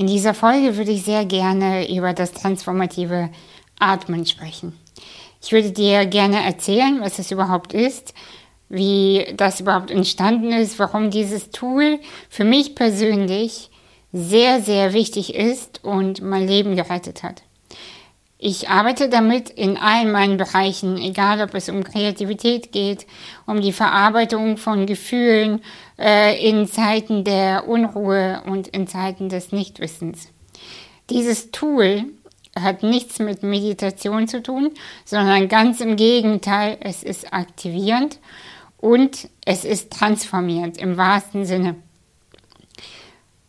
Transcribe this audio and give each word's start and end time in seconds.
In 0.00 0.06
dieser 0.06 0.32
Folge 0.32 0.78
würde 0.78 0.92
ich 0.92 1.02
sehr 1.02 1.26
gerne 1.26 1.94
über 1.94 2.14
das 2.14 2.32
transformative 2.32 3.28
Atmen 3.78 4.24
sprechen. 4.24 4.72
Ich 5.42 5.52
würde 5.52 5.72
dir 5.72 6.06
gerne 6.06 6.42
erzählen, 6.42 7.02
was 7.02 7.18
es 7.18 7.30
überhaupt 7.30 7.74
ist, 7.74 8.14
wie 8.70 9.26
das 9.36 9.60
überhaupt 9.60 9.90
entstanden 9.90 10.52
ist, 10.52 10.78
warum 10.78 11.10
dieses 11.10 11.50
Tool 11.50 12.00
für 12.30 12.44
mich 12.44 12.74
persönlich 12.74 13.68
sehr, 14.10 14.62
sehr 14.62 14.94
wichtig 14.94 15.34
ist 15.34 15.84
und 15.84 16.22
mein 16.22 16.48
Leben 16.48 16.76
gerettet 16.76 17.22
hat. 17.22 17.42
Ich 18.42 18.70
arbeite 18.70 19.10
damit 19.10 19.50
in 19.50 19.76
allen 19.76 20.12
meinen 20.12 20.38
Bereichen, 20.38 20.96
egal 20.96 21.42
ob 21.42 21.54
es 21.54 21.68
um 21.68 21.84
Kreativität 21.84 22.72
geht, 22.72 23.06
um 23.44 23.60
die 23.60 23.70
Verarbeitung 23.70 24.56
von 24.56 24.86
Gefühlen 24.86 25.60
äh, 25.98 26.42
in 26.42 26.66
Zeiten 26.66 27.22
der 27.24 27.68
Unruhe 27.68 28.40
und 28.46 28.66
in 28.68 28.86
Zeiten 28.86 29.28
des 29.28 29.52
Nichtwissens. 29.52 30.28
Dieses 31.10 31.50
Tool 31.50 32.04
hat 32.58 32.82
nichts 32.82 33.18
mit 33.18 33.42
Meditation 33.42 34.26
zu 34.26 34.42
tun, 34.42 34.70
sondern 35.04 35.48
ganz 35.48 35.82
im 35.82 35.96
Gegenteil, 35.96 36.78
es 36.80 37.02
ist 37.02 37.34
aktivierend 37.34 38.20
und 38.78 39.28
es 39.44 39.66
ist 39.66 39.92
transformierend 39.92 40.78
im 40.78 40.96
wahrsten 40.96 41.44
Sinne. 41.44 41.76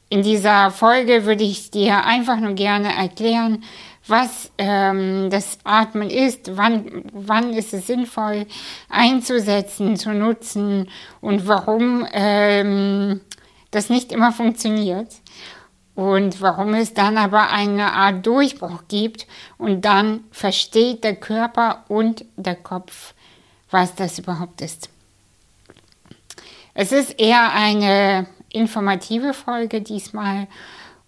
In 0.09 0.23
dieser 0.23 0.71
Folge 0.71 1.25
würde 1.25 1.45
ich 1.45 1.71
dir 1.71 2.03
einfach 2.03 2.37
nur 2.41 2.51
gerne 2.51 2.93
erklären, 2.93 3.63
was 4.07 4.51
ähm, 4.57 5.29
das 5.29 5.59
Atmen 5.63 6.09
ist, 6.09 6.57
wann, 6.57 7.03
wann 7.13 7.53
ist 7.53 7.73
es 7.73 7.87
sinnvoll 7.87 8.47
einzusetzen, 8.89 9.95
zu 9.95 10.13
nutzen 10.13 10.89
und 11.21 11.47
warum 11.47 12.07
ähm, 12.11 13.21
das 13.69 13.89
nicht 13.89 14.11
immer 14.11 14.31
funktioniert 14.31 15.07
und 15.95 16.41
warum 16.41 16.73
es 16.73 16.93
dann 16.93 17.17
aber 17.17 17.49
eine 17.49 17.93
Art 17.93 18.25
Durchbruch 18.25 18.83
gibt 18.87 19.27
und 19.57 19.81
dann 19.81 20.21
versteht 20.31 21.03
der 21.03 21.15
Körper 21.15 21.85
und 21.87 22.25
der 22.35 22.55
Kopf, 22.55 23.13
was 23.69 23.95
das 23.95 24.19
überhaupt 24.19 24.61
ist. 24.61 24.89
Es 26.73 26.91
ist 26.91 27.19
eher 27.19 27.53
eine 27.53 28.27
informative 28.49 29.33
Folge 29.33 29.81
diesmal 29.81 30.47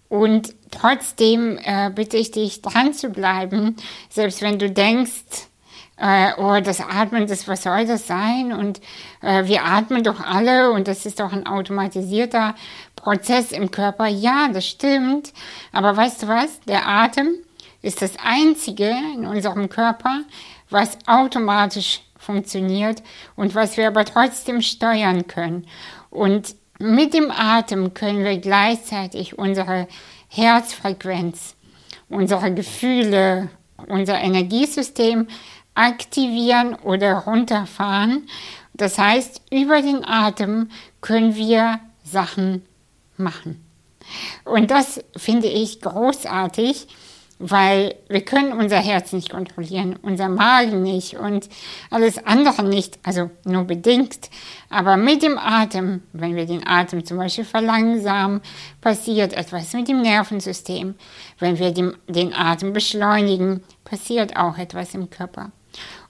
und 0.08 0.54
trotzdem 0.70 1.58
äh, 1.62 1.90
bitte 1.94 2.16
ich 2.16 2.30
dich, 2.30 2.62
dran 2.62 2.92
zu 2.92 3.08
bleiben, 3.08 3.76
selbst 4.10 4.42
wenn 4.42 4.58
du 4.58 4.70
denkst, 4.70 5.48
äh, 5.96 6.32
oh, 6.38 6.60
das 6.60 6.80
Atmen, 6.80 7.26
das, 7.26 7.46
was 7.46 7.62
soll 7.62 7.86
das 7.86 8.06
sein? 8.06 8.52
Und 8.52 8.80
äh, 9.22 9.44
wir 9.46 9.64
atmen 9.64 10.02
doch 10.02 10.20
alle 10.20 10.72
und 10.72 10.88
das 10.88 11.06
ist 11.06 11.20
doch 11.20 11.32
ein 11.32 11.46
automatisierter 11.46 12.54
Prozess 12.96 13.52
im 13.52 13.70
Körper. 13.70 14.06
Ja, 14.06 14.48
das 14.52 14.66
stimmt. 14.66 15.32
Aber 15.72 15.96
weißt 15.96 16.24
du 16.24 16.28
was? 16.28 16.60
Der 16.62 16.88
Atem 16.88 17.34
ist 17.82 18.02
das 18.02 18.12
Einzige 18.24 18.92
in 19.14 19.26
unserem 19.26 19.68
Körper, 19.68 20.22
was 20.70 20.98
automatisch 21.06 22.02
funktioniert 22.18 23.02
und 23.36 23.54
was 23.54 23.76
wir 23.76 23.86
aber 23.86 24.04
trotzdem 24.04 24.62
steuern 24.62 25.26
können. 25.26 25.66
Und 26.10 26.56
mit 26.78 27.14
dem 27.14 27.30
Atem 27.30 27.94
können 27.94 28.24
wir 28.24 28.38
gleichzeitig 28.38 29.38
unsere 29.38 29.86
Herzfrequenz, 30.28 31.54
unsere 32.08 32.52
Gefühle, 32.52 33.48
unser 33.88 34.18
Energiesystem 34.20 35.28
aktivieren 35.74 36.74
oder 36.74 37.18
runterfahren. 37.18 38.28
Das 38.72 38.98
heißt, 38.98 39.42
über 39.50 39.82
den 39.82 40.04
Atem 40.04 40.70
können 41.00 41.36
wir 41.36 41.80
Sachen 42.02 42.64
machen. 43.16 43.64
Und 44.44 44.70
das 44.70 45.02
finde 45.16 45.48
ich 45.48 45.80
großartig, 45.80 46.88
weil 47.38 47.96
wir 48.08 48.20
können 48.20 48.52
unser 48.52 48.78
Herz 48.78 49.12
nicht 49.12 49.30
kontrollieren, 49.30 49.98
unser 50.02 50.28
Magen 50.28 50.82
nicht 50.82 51.16
und 51.16 51.48
alles 51.90 52.24
andere 52.24 52.62
nicht, 52.62 52.98
also 53.02 53.30
nur 53.44 53.64
bedingt. 53.64 54.30
Aber 54.70 54.96
mit 54.96 55.22
dem 55.22 55.38
Atem, 55.38 56.02
wenn 56.12 56.36
wir 56.36 56.46
den 56.46 56.66
Atem 56.66 57.04
zum 57.04 57.18
Beispiel 57.18 57.44
verlangsamen, 57.44 58.40
passiert 58.80 59.32
etwas 59.32 59.72
mit 59.72 59.88
dem 59.88 60.02
Nervensystem. 60.02 60.94
Wenn 61.38 61.58
wir 61.58 61.72
den, 61.72 62.34
Atem 62.34 62.72
beschleunigen, 62.72 63.62
passiert 63.84 64.36
auch 64.36 64.56
etwas 64.56 64.94
im 64.94 65.10
Körper. 65.10 65.50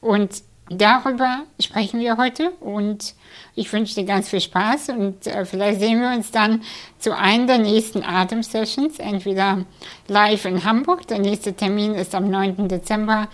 Und 0.00 0.43
darüber 0.69 1.42
sprechen 1.60 2.00
wir 2.00 2.16
heute 2.16 2.50
und 2.60 3.14
ich 3.54 3.72
wünsche 3.72 3.94
dir 3.94 4.04
ganz 4.04 4.28
viel 4.28 4.41
Spaß 4.41 4.91
und 4.91 5.26
äh, 5.26 5.44
vielleicht 5.44 5.80
sehen 5.80 6.00
wir 6.00 6.10
uns 6.10 6.30
dann 6.30 6.62
zu 6.98 7.16
einem 7.16 7.47
der 7.47 7.58
nächsten 7.58 8.02
Atem-Sessions, 8.02 8.98
entweder 8.98 9.64
live 10.08 10.44
in 10.47 10.64
Hamburg, 10.64 11.06
der 11.06 11.19
nächste 11.19 11.54
Termin 11.54 11.94
ist 11.94 12.14
am 12.14 12.30
9. 12.30 12.69
Dezember, 12.69 13.28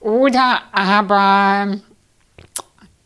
oder 0.00 0.62
aber 0.72 1.78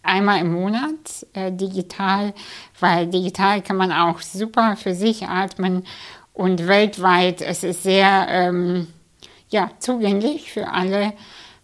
einmal 0.02 0.40
im 0.40 0.52
Monat 0.52 1.26
äh, 1.34 1.52
digital, 1.52 2.34
weil 2.80 3.06
digital 3.06 3.62
kann 3.62 3.76
man 3.76 3.92
auch 3.92 4.20
super 4.20 4.76
für 4.76 4.94
sich 4.94 5.26
atmen 5.28 5.84
und 6.32 6.66
weltweit, 6.66 7.42
es 7.42 7.62
ist 7.62 7.82
sehr 7.82 8.26
ähm, 8.30 8.88
ja, 9.50 9.70
zugänglich 9.78 10.52
für 10.52 10.68
alle 10.68 11.12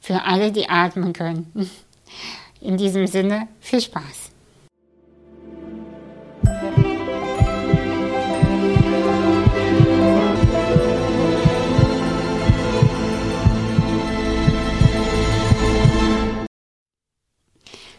für 0.05 0.23
alle, 0.23 0.53
die 0.53 0.69
atmen 0.69 1.15
können. 1.15 1.51
In 2.61 2.77
diesem 2.77 3.07
Sinne, 3.07 3.49
viel 3.61 3.81
Spaß. 3.81 4.31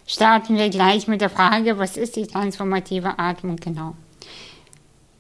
Starten 0.06 0.58
wir 0.58 0.70
gleich 0.70 1.08
mit 1.08 1.22
der 1.22 1.32
Frage, 1.32 1.80
was 1.80 1.98
ist 1.98 2.16
die 2.18 2.28
transformative 2.28 3.18
Atmung 3.18 3.56
genau? 3.56 3.96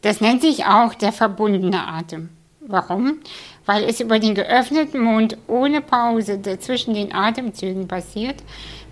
Das 0.04 0.22
nennt 0.22 0.44
sich 0.44 0.66
auch 0.66 0.94
der 0.94 1.12
verbundene 1.12 1.88
Atem. 1.88 2.30
Warum? 2.60 3.22
Weil 3.66 3.84
es 3.86 4.00
über 4.00 4.20
den 4.20 4.36
geöffneten 4.36 5.02
Mund 5.02 5.38
ohne 5.48 5.82
Pause 5.82 6.40
zwischen 6.60 6.94
den 6.94 7.14
Atemzügen 7.14 7.88
passiert, 7.88 8.44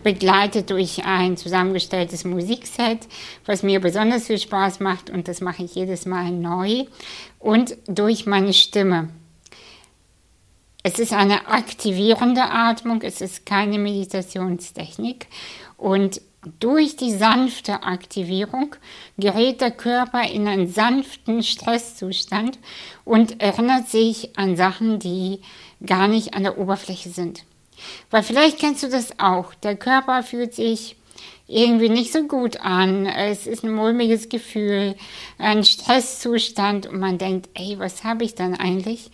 begleitet 0.03 0.69
durch 0.69 1.05
ein 1.05 1.37
zusammengestelltes 1.37 2.25
Musikset, 2.25 3.07
was 3.45 3.63
mir 3.63 3.79
besonders 3.79 4.27
viel 4.27 4.37
Spaß 4.39 4.79
macht 4.79 5.09
und 5.09 5.27
das 5.27 5.41
mache 5.41 5.63
ich 5.63 5.75
jedes 5.75 6.05
Mal 6.05 6.31
neu 6.31 6.85
und 7.39 7.77
durch 7.87 8.25
meine 8.25 8.53
Stimme. 8.53 9.09
Es 10.83 10.99
ist 10.99 11.13
eine 11.13 11.47
aktivierende 11.47 12.43
Atmung, 12.43 13.01
es 13.03 13.21
ist 13.21 13.45
keine 13.45 13.79
Meditationstechnik 13.79 15.27
und 15.77 16.21
durch 16.59 16.95
die 16.95 17.11
sanfte 17.11 17.83
Aktivierung 17.83 18.75
gerät 19.17 19.61
der 19.61 19.71
Körper 19.71 20.29
in 20.29 20.47
einen 20.47 20.67
sanften 20.67 21.43
Stresszustand 21.43 22.59
und 23.05 23.41
erinnert 23.41 23.89
sich 23.89 24.37
an 24.37 24.55
Sachen, 24.55 24.99
die 24.99 25.41
gar 25.85 26.07
nicht 26.07 26.33
an 26.33 26.43
der 26.43 26.57
Oberfläche 26.57 27.09
sind. 27.09 27.43
Weil 28.09 28.23
vielleicht 28.23 28.59
kennst 28.59 28.83
du 28.83 28.89
das 28.89 29.19
auch. 29.19 29.53
Der 29.55 29.75
Körper 29.75 30.23
fühlt 30.23 30.53
sich 30.53 30.95
irgendwie 31.47 31.89
nicht 31.89 32.13
so 32.13 32.23
gut 32.23 32.57
an. 32.61 33.05
Es 33.05 33.47
ist 33.47 33.63
ein 33.63 33.73
mulmiges 33.73 34.29
Gefühl, 34.29 34.95
ein 35.37 35.63
Stresszustand 35.63 36.87
und 36.87 36.99
man 36.99 37.17
denkt, 37.17 37.49
ey, 37.53 37.77
was 37.79 38.03
habe 38.03 38.23
ich 38.23 38.35
dann 38.35 38.55
eigentlich? 38.55 39.11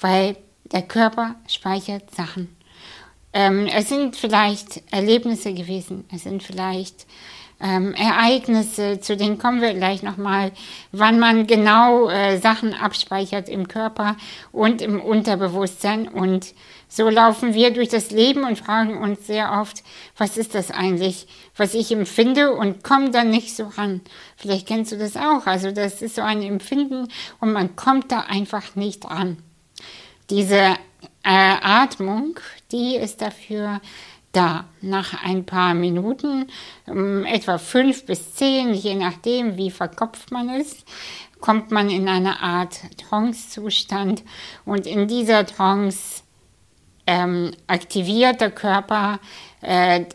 Weil 0.00 0.36
der 0.64 0.82
Körper 0.82 1.36
speichert 1.48 2.14
Sachen. 2.14 2.54
Ähm, 3.32 3.66
es 3.66 3.88
sind 3.88 4.16
vielleicht 4.16 4.82
Erlebnisse 4.92 5.54
gewesen, 5.54 6.04
es 6.12 6.24
sind 6.24 6.42
vielleicht 6.42 7.06
ähm, 7.62 7.94
Ereignisse, 7.94 8.98
zu 9.00 9.16
denen 9.16 9.38
kommen 9.38 9.62
wir 9.62 9.72
gleich 9.72 10.02
nochmal, 10.02 10.50
wann 10.90 11.20
man 11.20 11.46
genau 11.46 12.08
äh, 12.08 12.38
Sachen 12.38 12.74
abspeichert 12.74 13.48
im 13.48 13.68
Körper 13.68 14.16
und 14.50 14.82
im 14.82 15.00
Unterbewusstsein. 15.00 16.08
Und 16.08 16.54
so 16.88 17.08
laufen 17.08 17.54
wir 17.54 17.72
durch 17.72 17.88
das 17.88 18.10
Leben 18.10 18.44
und 18.44 18.58
fragen 18.58 18.98
uns 18.98 19.26
sehr 19.28 19.52
oft, 19.60 19.84
was 20.18 20.36
ist 20.36 20.54
das 20.56 20.72
eigentlich, 20.72 21.28
was 21.56 21.74
ich 21.74 21.92
empfinde 21.92 22.52
und 22.52 22.82
kommen 22.82 23.12
dann 23.12 23.30
nicht 23.30 23.54
so 23.56 23.64
ran. 23.64 24.00
Vielleicht 24.36 24.66
kennst 24.66 24.90
du 24.90 24.98
das 24.98 25.16
auch. 25.16 25.46
Also 25.46 25.70
das 25.70 26.02
ist 26.02 26.16
so 26.16 26.22
ein 26.22 26.42
Empfinden 26.42 27.06
und 27.40 27.52
man 27.52 27.76
kommt 27.76 28.10
da 28.10 28.20
einfach 28.20 28.74
nicht 28.74 29.08
ran. 29.08 29.38
Diese 30.30 30.74
äh, 31.22 31.56
Atmung, 31.62 32.38
die 32.70 32.96
ist 32.96 33.22
dafür 33.22 33.80
da. 34.32 34.64
Nach 34.80 35.22
ein 35.24 35.44
paar 35.44 35.74
Minuten, 35.74 36.48
ähm, 36.88 37.24
etwa 37.24 37.58
fünf 37.58 38.06
bis 38.06 38.34
zehn, 38.34 38.74
je 38.74 38.94
nachdem, 38.94 39.56
wie 39.56 39.70
verkopft 39.70 40.30
man 40.30 40.48
ist, 40.48 40.84
kommt 41.40 41.70
man 41.70 41.90
in 41.90 42.08
eine 42.08 42.40
Art 42.40 42.80
Trance-Zustand 42.96 44.22
und 44.64 44.86
in 44.86 45.08
dieser 45.08 45.44
Trance 45.44 46.22
ähm, 47.06 47.52
aktiviert 47.66 48.40
der 48.40 48.50
Körper 48.50 49.18
äh, 49.60 50.06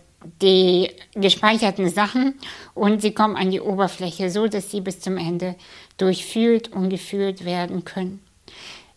die 0.41 0.89
gespeicherten 1.13 1.89
Sachen 1.89 2.35
und 2.73 3.01
sie 3.01 3.13
kommen 3.13 3.35
an 3.35 3.51
die 3.51 3.61
Oberfläche, 3.61 4.29
so 4.29 4.47
dass 4.47 4.71
sie 4.71 4.81
bis 4.81 4.99
zum 4.99 5.17
Ende 5.17 5.55
durchfühlt 5.97 6.69
und 6.69 6.89
gefühlt 6.89 7.45
werden 7.45 7.85
können. 7.85 8.26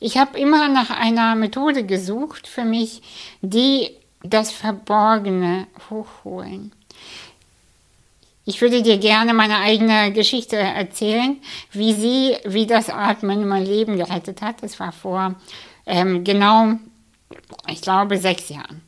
Ich 0.00 0.16
habe 0.16 0.38
immer 0.38 0.68
nach 0.68 0.90
einer 0.90 1.34
Methode 1.34 1.84
gesucht 1.84 2.48
für 2.48 2.64
mich, 2.64 3.02
die 3.42 3.90
das 4.22 4.50
Verborgene 4.50 5.66
hochholen. 5.90 6.72
Ich 8.46 8.62
würde 8.62 8.82
dir 8.82 8.98
gerne 8.98 9.34
meine 9.34 9.58
eigene 9.58 10.12
Geschichte 10.12 10.56
erzählen, 10.56 11.36
wie 11.72 11.92
sie, 11.92 12.36
wie 12.44 12.66
das 12.66 12.88
Atmen 12.88 13.46
mein 13.46 13.64
Leben 13.64 13.96
gerettet 13.96 14.40
hat. 14.40 14.62
Das 14.62 14.80
war 14.80 14.92
vor 14.92 15.34
ähm, 15.86 16.24
genau, 16.24 16.72
ich 17.68 17.82
glaube, 17.82 18.16
sechs 18.16 18.48
Jahren. 18.48 18.82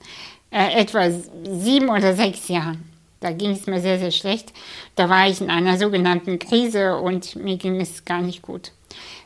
Äh, 0.51 0.81
etwa 0.81 1.11
sieben 1.11 1.91
oder 1.91 2.15
sechs 2.15 2.49
Jahren. 2.49 2.91
Da 3.21 3.31
ging 3.31 3.51
es 3.51 3.67
mir 3.67 3.81
sehr, 3.81 3.99
sehr 3.99 4.11
schlecht. 4.11 4.53
Da 4.97 5.09
war 5.09 5.29
ich 5.29 5.41
in 5.41 5.51
einer 5.51 5.79
sogenannten 5.79 6.39
Krise 6.39 6.97
und 6.97 7.37
mir 7.37 7.57
ging 7.57 7.81
es 7.81 8.05
gar 8.05 8.21
nicht 8.21 8.43
gut. 8.43 8.73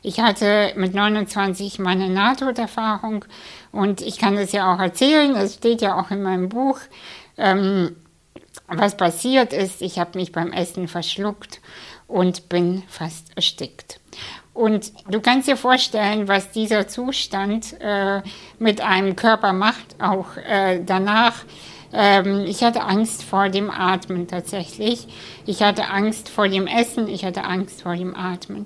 Ich 0.02 0.20
hatte 0.20 0.72
mit 0.76 0.94
29 0.94 1.78
meine 1.78 2.08
Nahtoderfahrung 2.08 3.24
und 3.72 4.00
ich 4.00 4.18
kann 4.18 4.36
das 4.36 4.52
ja 4.52 4.72
auch 4.72 4.78
erzählen, 4.78 5.34
das 5.34 5.54
steht 5.54 5.82
ja 5.82 5.98
auch 5.98 6.10
in 6.10 6.22
meinem 6.22 6.48
Buch. 6.48 6.78
Ähm, 7.36 7.96
was 8.68 8.96
passiert 8.96 9.52
ist, 9.52 9.82
ich 9.82 9.98
habe 9.98 10.18
mich 10.18 10.32
beim 10.32 10.52
Essen 10.52 10.88
verschluckt 10.88 11.60
und 12.08 12.48
bin 12.48 12.82
fast 12.88 13.36
erstickt. 13.36 14.00
Und 14.56 14.92
du 15.10 15.20
kannst 15.20 15.48
dir 15.48 15.56
vorstellen, 15.56 16.28
was 16.28 16.50
dieser 16.50 16.88
Zustand 16.88 17.78
äh, 17.80 18.22
mit 18.58 18.80
einem 18.80 19.14
Körper 19.14 19.52
macht, 19.52 20.00
auch 20.00 20.36
äh, 20.38 20.80
danach. 20.84 21.34
Ähm, 21.92 22.44
ich 22.46 22.62
hatte 22.64 22.82
Angst 22.82 23.22
vor 23.22 23.50
dem 23.50 23.70
Atmen 23.70 24.26
tatsächlich. 24.26 25.08
Ich 25.44 25.62
hatte 25.62 25.88
Angst 25.88 26.30
vor 26.30 26.48
dem 26.48 26.66
Essen, 26.66 27.06
ich 27.06 27.24
hatte 27.24 27.44
Angst 27.44 27.82
vor 27.82 27.96
dem 27.96 28.16
Atmen. 28.16 28.64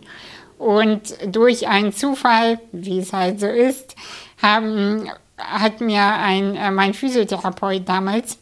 Und 0.60 1.16
durch 1.34 1.68
einen 1.68 1.90
Zufall, 1.94 2.60
wie 2.70 2.98
es 2.98 3.14
halt 3.14 3.40
so 3.40 3.46
ist, 3.46 3.96
haben, 4.42 5.10
hat 5.38 5.80
mir 5.80 6.02
ein, 6.02 6.54
äh, 6.54 6.70
mein 6.70 6.92
Physiotherapeut 6.92 7.88
damals 7.88 8.36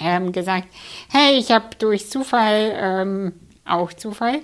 ähm, 0.00 0.32
gesagt, 0.32 0.66
hey, 1.08 1.38
ich 1.38 1.52
habe 1.52 1.66
durch 1.78 2.10
Zufall, 2.10 2.72
ähm, 2.74 3.32
auch 3.64 3.92
Zufall, 3.92 4.40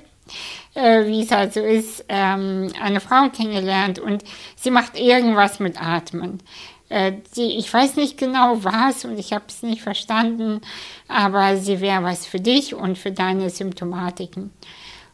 äh, 0.74 1.06
wie 1.06 1.22
es 1.22 1.32
halt 1.32 1.54
so 1.54 1.60
ist, 1.60 2.04
ähm, 2.08 2.70
eine 2.80 3.00
Frau 3.00 3.30
kennengelernt 3.30 3.98
und 3.98 4.22
sie 4.54 4.70
macht 4.70 4.96
irgendwas 4.96 5.58
mit 5.58 5.82
Atmen. 5.82 6.40
Äh, 6.88 7.14
die, 7.34 7.58
ich 7.58 7.74
weiß 7.74 7.96
nicht 7.96 8.16
genau 8.16 8.62
was 8.62 9.04
und 9.04 9.18
ich 9.18 9.32
habe 9.32 9.46
es 9.48 9.64
nicht 9.64 9.82
verstanden, 9.82 10.60
aber 11.08 11.56
sie 11.56 11.80
wäre 11.80 12.04
was 12.04 12.26
für 12.26 12.38
dich 12.38 12.76
und 12.76 12.96
für 12.96 13.10
deine 13.10 13.50
Symptomatiken. 13.50 14.52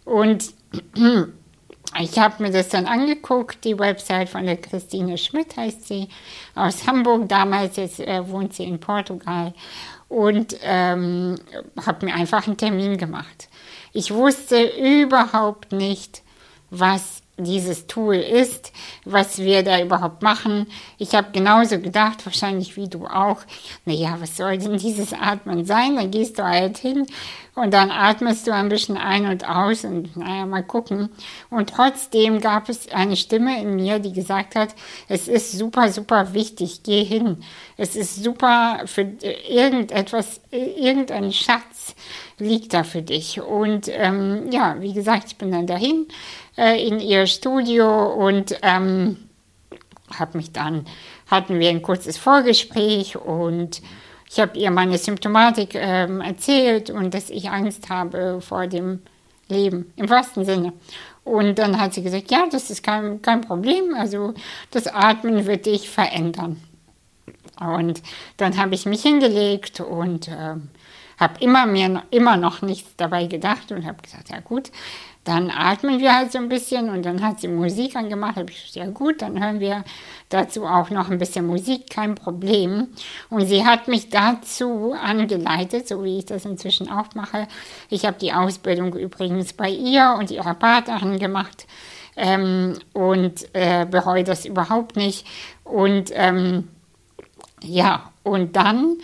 Und 0.04 0.52
ich 2.00 2.18
habe 2.18 2.42
mir 2.42 2.50
das 2.50 2.68
dann 2.68 2.86
angeguckt, 2.86 3.64
die 3.64 3.78
Website 3.78 4.28
von 4.28 4.46
der 4.46 4.56
Christine 4.56 5.18
Schmidt 5.18 5.56
heißt 5.56 5.86
sie, 5.86 6.08
aus 6.54 6.86
Hamburg 6.86 7.28
damals, 7.28 7.76
jetzt 7.76 8.00
äh, 8.00 8.26
wohnt 8.28 8.54
sie 8.54 8.64
in 8.64 8.80
Portugal 8.80 9.52
und 10.08 10.56
ähm, 10.62 11.38
habe 11.84 12.06
mir 12.06 12.14
einfach 12.14 12.46
einen 12.46 12.56
Termin 12.56 12.96
gemacht. 12.98 13.48
Ich 13.92 14.12
wusste 14.12 14.62
überhaupt 14.62 15.72
nicht, 15.72 16.22
was 16.70 17.21
dieses 17.44 17.86
Tool 17.86 18.16
ist, 18.16 18.72
was 19.04 19.38
wir 19.38 19.62
da 19.62 19.80
überhaupt 19.80 20.22
machen. 20.22 20.66
Ich 20.98 21.14
habe 21.14 21.32
genauso 21.32 21.78
gedacht, 21.78 22.24
wahrscheinlich 22.24 22.76
wie 22.76 22.88
du 22.88 23.06
auch, 23.06 23.38
naja, 23.84 24.16
was 24.20 24.36
soll 24.36 24.58
denn 24.58 24.78
dieses 24.78 25.12
Atmen 25.12 25.64
sein? 25.64 25.96
Dann 25.96 26.10
gehst 26.10 26.38
du 26.38 26.44
halt 26.44 26.78
hin 26.78 27.06
und 27.54 27.74
dann 27.74 27.90
atmest 27.90 28.46
du 28.46 28.54
ein 28.54 28.70
bisschen 28.70 28.96
ein 28.96 29.26
und 29.26 29.46
aus 29.46 29.84
und 29.84 30.16
naja, 30.16 30.46
mal 30.46 30.62
gucken. 30.62 31.10
Und 31.50 31.68
trotzdem 31.68 32.40
gab 32.40 32.70
es 32.70 32.90
eine 32.90 33.16
Stimme 33.16 33.60
in 33.60 33.76
mir, 33.76 33.98
die 33.98 34.12
gesagt 34.12 34.54
hat, 34.54 34.70
es 35.08 35.28
ist 35.28 35.52
super, 35.52 35.90
super 35.92 36.32
wichtig, 36.32 36.82
geh 36.82 37.04
hin. 37.04 37.44
Es 37.76 37.94
ist 37.94 38.22
super 38.22 38.80
für 38.86 39.02
irgendetwas, 39.02 40.40
irgendein 40.50 41.32
Schatz 41.32 41.94
liegt 42.38 42.72
da 42.72 42.84
für 42.84 43.02
dich. 43.02 43.40
Und 43.40 43.88
ähm, 43.88 44.50
ja, 44.50 44.80
wie 44.80 44.94
gesagt, 44.94 45.24
ich 45.26 45.36
bin 45.36 45.52
dann 45.52 45.66
dahin 45.66 46.06
äh, 46.56 46.86
in 46.86 47.00
ihr 47.00 47.26
Studio 47.26 48.06
und 48.06 48.56
ähm, 48.62 49.16
habe 50.18 50.36
mich 50.38 50.52
dann, 50.52 50.86
hatten 51.30 51.58
wir 51.58 51.70
ein 51.70 51.82
kurzes 51.82 52.16
Vorgespräch 52.16 53.16
und 53.16 53.82
ich 54.30 54.40
habe 54.40 54.58
ihr 54.58 54.70
meine 54.70 54.96
Symptomatik 54.98 55.74
ähm, 55.74 56.20
erzählt 56.20 56.90
und 56.90 57.12
dass 57.12 57.30
ich 57.30 57.50
Angst 57.50 57.90
habe 57.90 58.40
vor 58.40 58.66
dem 58.66 59.00
Leben, 59.48 59.92
im 59.96 60.08
wahrsten 60.08 60.44
Sinne. 60.44 60.72
Und 61.24 61.58
dann 61.58 61.80
hat 61.80 61.94
sie 61.94 62.02
gesagt, 62.02 62.30
ja, 62.30 62.46
das 62.50 62.70
ist 62.70 62.82
kein, 62.82 63.22
kein 63.22 63.42
Problem, 63.42 63.94
also 63.94 64.34
das 64.70 64.86
Atmen 64.86 65.46
wird 65.46 65.66
dich 65.66 65.88
verändern. 65.88 66.60
Und 67.60 68.02
dann 68.38 68.56
habe 68.56 68.74
ich 68.74 68.86
mich 68.86 69.02
hingelegt 69.02 69.80
und 69.80 70.28
äh, 70.28 70.56
habe 71.18 71.34
immer 71.40 71.66
immer 72.10 72.36
noch 72.36 72.62
nichts 72.62 72.96
dabei 72.96 73.26
gedacht 73.26 73.70
und 73.70 73.86
habe 73.86 74.02
gesagt, 74.02 74.30
ja 74.30 74.40
gut, 74.40 74.72
dann 75.24 75.50
atmen 75.50 76.00
wir 76.00 76.16
halt 76.16 76.32
so 76.32 76.38
ein 76.38 76.48
bisschen 76.48 76.90
und 76.90 77.04
dann 77.04 77.22
hat 77.22 77.40
sie 77.40 77.48
Musik 77.48 77.94
angemacht. 77.94 78.36
Habe 78.36 78.50
ich 78.50 78.74
ja 78.74 78.86
gut, 78.86 79.22
dann 79.22 79.42
hören 79.42 79.60
wir 79.60 79.84
dazu 80.28 80.64
auch 80.64 80.90
noch 80.90 81.10
ein 81.10 81.18
bisschen 81.18 81.46
Musik, 81.46 81.90
kein 81.90 82.16
Problem. 82.16 82.88
Und 83.30 83.46
sie 83.46 83.64
hat 83.64 83.86
mich 83.86 84.08
dazu 84.10 84.94
angeleitet, 85.00 85.86
so 85.86 86.02
wie 86.02 86.18
ich 86.18 86.26
das 86.26 86.44
inzwischen 86.44 86.90
auch 86.90 87.14
mache. 87.14 87.46
Ich 87.88 88.04
habe 88.04 88.18
die 88.18 88.32
Ausbildung 88.32 88.94
übrigens 88.94 89.52
bei 89.52 89.70
ihr 89.70 90.16
und 90.18 90.32
ihrer 90.32 90.54
Partnerin 90.54 91.20
gemacht 91.20 91.66
ähm, 92.16 92.78
und 92.92 93.46
äh, 93.52 93.86
bereue 93.86 94.24
das 94.24 94.44
überhaupt 94.44 94.96
nicht. 94.96 95.24
Und 95.62 96.10
ähm, 96.14 96.68
ja, 97.62 98.10
und 98.24 98.56
dann 98.56 98.96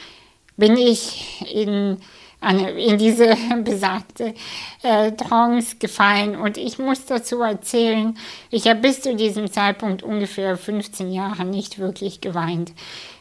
bin 0.57 0.77
ich 0.77 1.47
in 1.55 1.99
in 2.41 2.99
diese 2.99 3.37
besagte 3.65 4.35
äh, 4.83 5.13
Trance 5.13 5.77
gefallen. 5.79 6.37
Und 6.37 6.57
ich 6.57 6.79
muss 6.79 7.05
dazu 7.05 7.43
erzählen, 7.43 8.17
ich 8.51 8.69
habe 8.69 8.81
bis 8.81 9.03
zu 9.03 9.17
diesem 9.17 9.51
Zeitpunkt 9.51 10.03
ungefähr 10.03 10.57
15 10.57 11.11
Jahre 11.11 11.45
nicht 11.45 11.79
wirklich 11.79 12.21
geweint. 12.21 12.73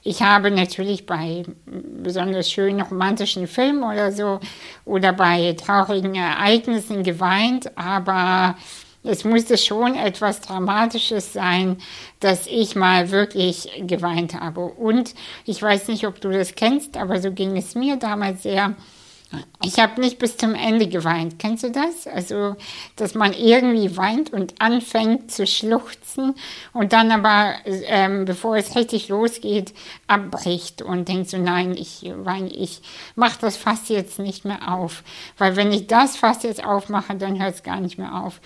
Ich 0.04 0.22
habe 0.22 0.52
natürlich 0.52 1.06
bei 1.06 1.44
besonders 1.66 2.52
schönen 2.52 2.82
romantischen 2.82 3.48
Filmen 3.48 3.84
oder 3.84 4.12
so 4.12 4.40
oder 4.86 5.14
bei 5.14 5.54
traurigen 5.54 6.16
Ereignissen 6.16 7.04
geweint, 7.04 7.76
aber 7.76 8.56
es 9.04 9.24
musste 9.24 9.58
schon 9.58 9.96
etwas 9.96 10.42
Dramatisches 10.42 11.34
sein, 11.34 11.78
dass 12.20 12.46
ich 12.46 12.76
mal 12.76 13.10
wirklich 13.12 13.70
geweint 13.82 14.34
habe. 14.40 14.62
Und 14.62 15.16
ich 15.46 15.62
weiß 15.62 15.88
nicht, 15.88 16.06
ob 16.06 16.22
du 16.22 16.30
das 16.30 16.56
kennst, 16.56 16.98
aber 16.98 17.20
so 17.20 17.32
ging 17.32 17.58
es 17.58 17.74
mir 17.74 17.96
damals 17.96 18.44
sehr 18.44 18.76
ich 19.62 19.80
habe 19.80 20.00
nicht 20.00 20.20
bis 20.20 20.38
zum 20.38 20.56
Ende 20.56 20.88
geweint. 20.88 21.38
Kennst 21.40 21.64
du 21.64 21.72
das? 21.72 22.08
Also, 22.08 22.56
dass 22.96 23.14
man 23.14 23.34
irgendwie 23.34 23.98
weint 23.98 24.32
und 24.32 24.62
anfängt 24.62 25.32
zu 25.32 25.46
schluchzen 25.46 26.36
und 26.72 26.94
dann 26.94 27.12
aber, 27.12 27.56
ähm, 27.66 28.24
bevor 28.26 28.56
es 28.56 28.76
richtig 28.76 29.10
losgeht, 29.10 29.74
abbricht 30.08 30.82
und 30.82 31.10
denkt 31.10 31.30
so, 31.30 31.38
nein, 31.38 31.76
ich 31.76 32.10
weine, 32.16 32.50
ich 32.50 32.82
mache 33.16 33.40
das 33.42 33.58
Fass 33.58 33.90
jetzt 33.90 34.20
nicht 34.20 34.46
mehr 34.46 34.74
auf. 34.74 35.04
Weil 35.38 35.58
wenn 35.58 35.74
ich 35.74 35.88
das 35.88 36.16
Fass 36.16 36.44
jetzt 36.44 36.64
aufmache, 36.64 37.16
dann 37.16 37.42
hört 37.42 37.56
es 37.56 37.64
gar 37.64 37.82
nicht 37.82 37.98
mehr 37.98 38.16
auf. 38.16 38.40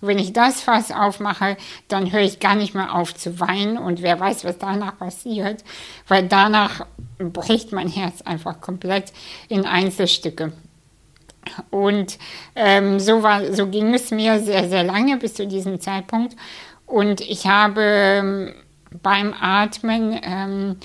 Wenn 0.00 0.18
ich 0.18 0.32
das 0.32 0.60
Fass 0.60 0.92
aufmache, 0.92 1.56
dann 1.88 2.12
höre 2.12 2.20
ich 2.20 2.38
gar 2.38 2.54
nicht 2.54 2.74
mehr 2.74 2.94
auf 2.94 3.14
zu 3.14 3.40
weinen 3.40 3.78
und 3.78 4.00
wer 4.02 4.20
weiß, 4.20 4.44
was 4.44 4.58
danach 4.58 4.96
passiert, 4.96 5.64
weil 6.06 6.28
danach 6.28 6.86
bricht 7.18 7.72
mein 7.72 7.88
Herz 7.88 8.22
einfach 8.22 8.60
komplett 8.60 9.12
in 9.48 9.64
Einzelstücke. 9.64 10.52
Und 11.70 12.18
ähm, 12.54 13.00
so, 13.00 13.22
war, 13.22 13.52
so 13.52 13.66
ging 13.66 13.94
es 13.94 14.10
mir 14.10 14.38
sehr, 14.40 14.68
sehr 14.68 14.84
lange 14.84 15.16
bis 15.16 15.34
zu 15.34 15.46
diesem 15.46 15.80
Zeitpunkt. 15.80 16.36
Und 16.86 17.20
ich 17.20 17.46
habe 17.46 17.82
ähm, 17.82 18.54
beim 19.02 19.34
Atmen 19.38 20.18
ähm, 20.22 20.76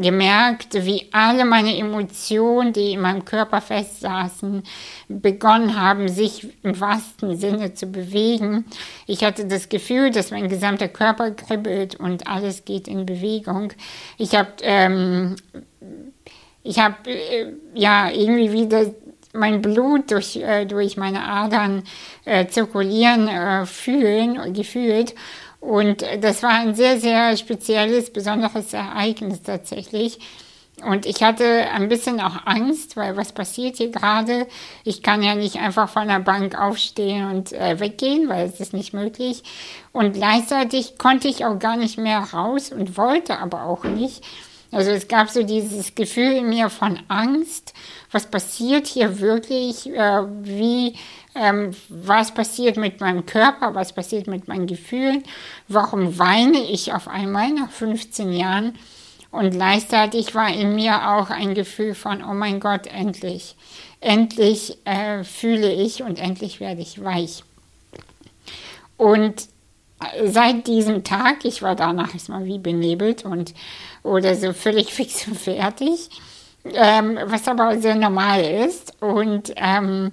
gemerkt, 0.00 0.74
wie 0.84 1.08
alle 1.12 1.44
meine 1.44 1.76
Emotionen, 1.76 2.72
die 2.72 2.92
in 2.92 3.00
meinem 3.00 3.24
Körper 3.24 3.60
festsaßen, 3.60 4.62
begonnen 5.08 5.80
haben, 5.80 6.08
sich 6.08 6.48
im 6.62 6.78
wahrsten 6.80 7.36
Sinne 7.36 7.74
zu 7.74 7.86
bewegen. 7.86 8.64
Ich 9.06 9.24
hatte 9.24 9.46
das 9.46 9.68
Gefühl, 9.68 10.10
dass 10.10 10.30
mein 10.30 10.48
gesamter 10.48 10.88
Körper 10.88 11.30
kribbelt 11.30 11.96
und 11.96 12.26
alles 12.26 12.64
geht 12.64 12.88
in 12.88 13.06
Bewegung. 13.06 13.72
Ich 14.18 14.34
habe 14.34 14.50
ähm, 14.62 15.36
ich 16.62 16.78
äh, 16.78 17.52
ja 17.74 18.10
irgendwie 18.10 18.52
wieder 18.52 18.86
mein 19.34 19.60
Blut 19.60 20.10
durch, 20.10 20.36
äh, 20.36 20.64
durch 20.64 20.96
meine 20.96 21.22
Adern 21.24 21.82
äh, 22.24 22.46
zirkulieren 22.46 23.28
äh, 23.28 23.66
fühlen, 23.66 24.54
gefühlt 24.54 25.14
und 25.64 26.04
das 26.20 26.42
war 26.42 26.50
ein 26.50 26.74
sehr, 26.74 27.00
sehr 27.00 27.34
spezielles, 27.38 28.12
besonderes 28.12 28.74
Ereignis 28.74 29.40
tatsächlich. 29.40 30.18
Und 30.84 31.06
ich 31.06 31.22
hatte 31.22 31.70
ein 31.72 31.88
bisschen 31.88 32.20
auch 32.20 32.44
Angst, 32.44 32.98
weil 32.98 33.16
was 33.16 33.32
passiert 33.32 33.78
hier 33.78 33.90
gerade? 33.90 34.46
Ich 34.84 35.02
kann 35.02 35.22
ja 35.22 35.34
nicht 35.34 35.56
einfach 35.56 35.88
von 35.88 36.08
der 36.08 36.18
Bank 36.18 36.60
aufstehen 36.60 37.30
und 37.30 37.52
äh, 37.52 37.80
weggehen, 37.80 38.28
weil 38.28 38.46
es 38.46 38.60
ist 38.60 38.74
nicht 38.74 38.92
möglich. 38.92 39.42
Und 39.92 40.12
gleichzeitig 40.12 40.98
konnte 40.98 41.28
ich 41.28 41.46
auch 41.46 41.58
gar 41.58 41.78
nicht 41.78 41.96
mehr 41.96 42.18
raus 42.18 42.70
und 42.70 42.98
wollte 42.98 43.38
aber 43.38 43.64
auch 43.64 43.84
nicht. 43.84 44.22
Also 44.74 44.90
es 44.90 45.06
gab 45.06 45.30
so 45.30 45.44
dieses 45.44 45.94
Gefühl 45.94 46.32
in 46.32 46.48
mir 46.48 46.68
von 46.68 46.98
Angst. 47.06 47.74
Was 48.10 48.26
passiert 48.26 48.88
hier 48.88 49.20
wirklich? 49.20 49.88
Äh, 49.88 50.22
wie, 50.42 50.96
ähm, 51.36 51.70
was 51.88 52.34
passiert 52.34 52.76
mit 52.76 53.00
meinem 53.00 53.24
Körper? 53.24 53.76
Was 53.76 53.92
passiert 53.92 54.26
mit 54.26 54.48
meinen 54.48 54.66
Gefühlen? 54.66 55.22
Warum 55.68 56.18
weine 56.18 56.58
ich 56.58 56.92
auf 56.92 57.06
einmal 57.06 57.52
nach 57.52 57.70
15 57.70 58.32
Jahren? 58.32 58.76
Und 59.30 59.52
gleichzeitig 59.52 60.34
war 60.34 60.52
in 60.52 60.74
mir 60.74 61.12
auch 61.12 61.30
ein 61.30 61.54
Gefühl 61.54 61.94
von, 61.94 62.24
oh 62.24 62.34
mein 62.34 62.58
Gott, 62.58 62.88
endlich, 62.88 63.54
endlich 64.00 64.78
äh, 64.84 65.22
fühle 65.22 65.72
ich 65.72 66.02
und 66.02 66.18
endlich 66.18 66.58
werde 66.58 66.82
ich 66.82 67.02
weich. 67.02 67.44
Und 68.96 69.53
seit 70.24 70.66
diesem 70.66 71.04
Tag, 71.04 71.44
ich 71.44 71.62
war 71.62 71.74
danach 71.74 72.12
erstmal 72.14 72.44
wie 72.44 72.58
benebelt 72.58 73.24
und 73.24 73.54
oder 74.02 74.34
so 74.34 74.52
völlig 74.52 74.92
fix 74.94 75.26
und 75.26 75.38
fertig, 75.38 76.10
ähm, 76.64 77.18
was 77.26 77.48
aber 77.48 77.78
sehr 77.80 77.94
normal 77.94 78.42
ist. 78.42 79.00
Und 79.00 79.52
ähm, 79.56 80.12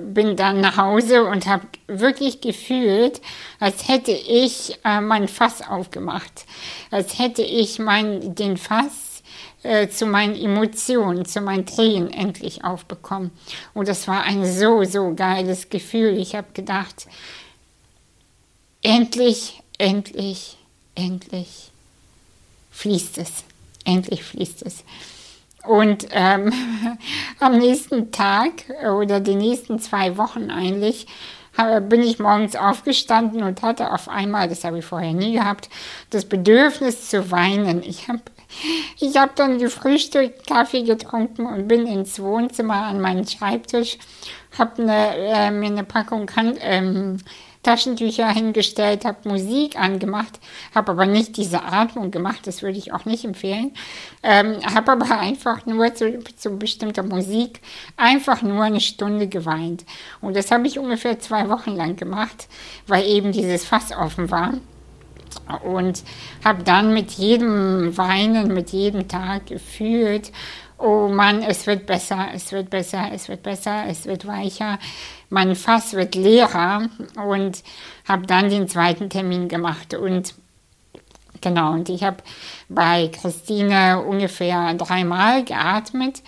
bin 0.00 0.36
dann 0.36 0.60
nach 0.60 0.76
Hause 0.76 1.24
und 1.24 1.46
habe 1.46 1.66
wirklich 1.86 2.40
gefühlt, 2.40 3.20
als 3.60 3.88
hätte 3.88 4.12
ich 4.12 4.78
äh, 4.84 5.00
mein 5.00 5.28
Fass 5.28 5.60
aufgemacht, 5.66 6.46
als 6.90 7.18
hätte 7.18 7.42
ich 7.42 7.78
mein, 7.78 8.34
den 8.34 8.56
Fass 8.56 9.22
äh, 9.62 9.88
zu 9.88 10.06
meinen 10.06 10.34
Emotionen, 10.34 11.24
zu 11.24 11.40
meinen 11.40 11.66
Tränen 11.66 12.10
endlich 12.10 12.64
aufbekommen. 12.64 13.30
Und 13.74 13.88
das 13.88 14.08
war 14.08 14.22
ein 14.24 14.44
so, 14.44 14.84
so 14.84 15.14
geiles 15.14 15.68
Gefühl. 15.68 16.18
Ich 16.18 16.34
habe 16.34 16.48
gedacht, 16.54 17.06
endlich, 18.82 19.62
endlich, 19.78 20.58
endlich 20.94 21.70
fließt 22.70 23.18
es. 23.18 23.44
Endlich 23.84 24.22
fließt 24.22 24.62
es. 24.62 24.84
Und 25.64 26.08
ähm, 26.10 26.52
am 27.40 27.58
nächsten 27.58 28.10
Tag 28.10 28.64
oder 28.96 29.20
die 29.20 29.36
nächsten 29.36 29.78
zwei 29.78 30.16
Wochen 30.16 30.50
eigentlich 30.50 31.06
bin 31.90 32.02
ich 32.02 32.18
morgens 32.18 32.56
aufgestanden 32.56 33.42
und 33.42 33.60
hatte 33.60 33.92
auf 33.92 34.08
einmal, 34.08 34.48
das 34.48 34.64
habe 34.64 34.78
ich 34.78 34.86
vorher 34.86 35.12
nie 35.12 35.34
gehabt, 35.34 35.68
das 36.08 36.24
Bedürfnis 36.24 37.10
zu 37.10 37.30
weinen. 37.30 37.82
Ich 37.82 38.08
habe 38.08 38.22
ich 38.98 39.16
hab 39.16 39.36
dann 39.36 39.58
gefrühstückt, 39.58 40.46
Kaffee 40.46 40.82
getrunken 40.82 41.46
und 41.46 41.68
bin 41.68 41.86
ins 41.86 42.20
Wohnzimmer 42.20 42.86
an 42.86 43.00
meinen 43.00 43.26
Schreibtisch, 43.26 43.98
habe 44.58 44.82
äh, 44.82 45.50
mir 45.50 45.66
eine 45.66 45.84
Packung 45.84 46.26
kan 46.26 46.56
ähm, 46.60 47.18
Taschentücher 47.62 48.28
hingestellt, 48.28 49.04
habe 49.04 49.28
Musik 49.28 49.78
angemacht, 49.78 50.40
habe 50.74 50.92
aber 50.92 51.06
nicht 51.06 51.36
diese 51.36 51.62
Atmung 51.62 52.10
gemacht, 52.10 52.46
das 52.46 52.62
würde 52.62 52.78
ich 52.78 52.92
auch 52.92 53.04
nicht 53.04 53.24
empfehlen, 53.24 53.72
ähm, 54.22 54.56
habe 54.74 54.92
aber 54.92 55.18
einfach 55.18 55.64
nur 55.66 55.94
zu, 55.94 56.18
zu 56.36 56.58
bestimmter 56.58 57.02
Musik 57.02 57.60
einfach 57.96 58.42
nur 58.42 58.64
eine 58.64 58.80
Stunde 58.80 59.28
geweint. 59.28 59.84
Und 60.20 60.36
das 60.36 60.50
habe 60.50 60.66
ich 60.66 60.78
ungefähr 60.78 61.20
zwei 61.20 61.48
Wochen 61.48 61.76
lang 61.76 61.96
gemacht, 61.96 62.48
weil 62.86 63.06
eben 63.06 63.32
dieses 63.32 63.64
Fass 63.64 63.92
offen 63.92 64.30
war 64.30 64.54
und 65.64 66.02
habe 66.44 66.62
dann 66.64 66.92
mit 66.92 67.12
jedem 67.12 67.96
Weinen, 67.96 68.52
mit 68.52 68.70
jedem 68.70 69.08
Tag 69.08 69.46
gefühlt, 69.46 70.32
oh 70.82 71.08
Mann, 71.08 71.42
es 71.42 71.66
wird 71.66 71.86
besser, 71.86 72.28
es 72.34 72.52
wird 72.52 72.70
besser, 72.70 73.10
es 73.12 73.28
wird 73.28 73.42
besser, 73.42 73.84
es 73.88 74.06
wird 74.06 74.26
weicher 74.26 74.78
mein 75.32 75.56
Fass 75.56 75.94
wird 75.94 76.14
leerer 76.14 76.88
und 77.16 77.62
habe 78.06 78.26
dann 78.26 78.50
den 78.50 78.68
zweiten 78.68 79.08
Termin 79.08 79.48
gemacht 79.48 79.94
und 79.94 80.34
genau 81.40 81.72
und 81.72 81.88
ich 81.88 82.04
habe 82.04 82.18
bei 82.68 83.08
Christine 83.08 84.02
ungefähr 84.02 84.74
dreimal 84.74 85.42
geatmet 85.42 86.22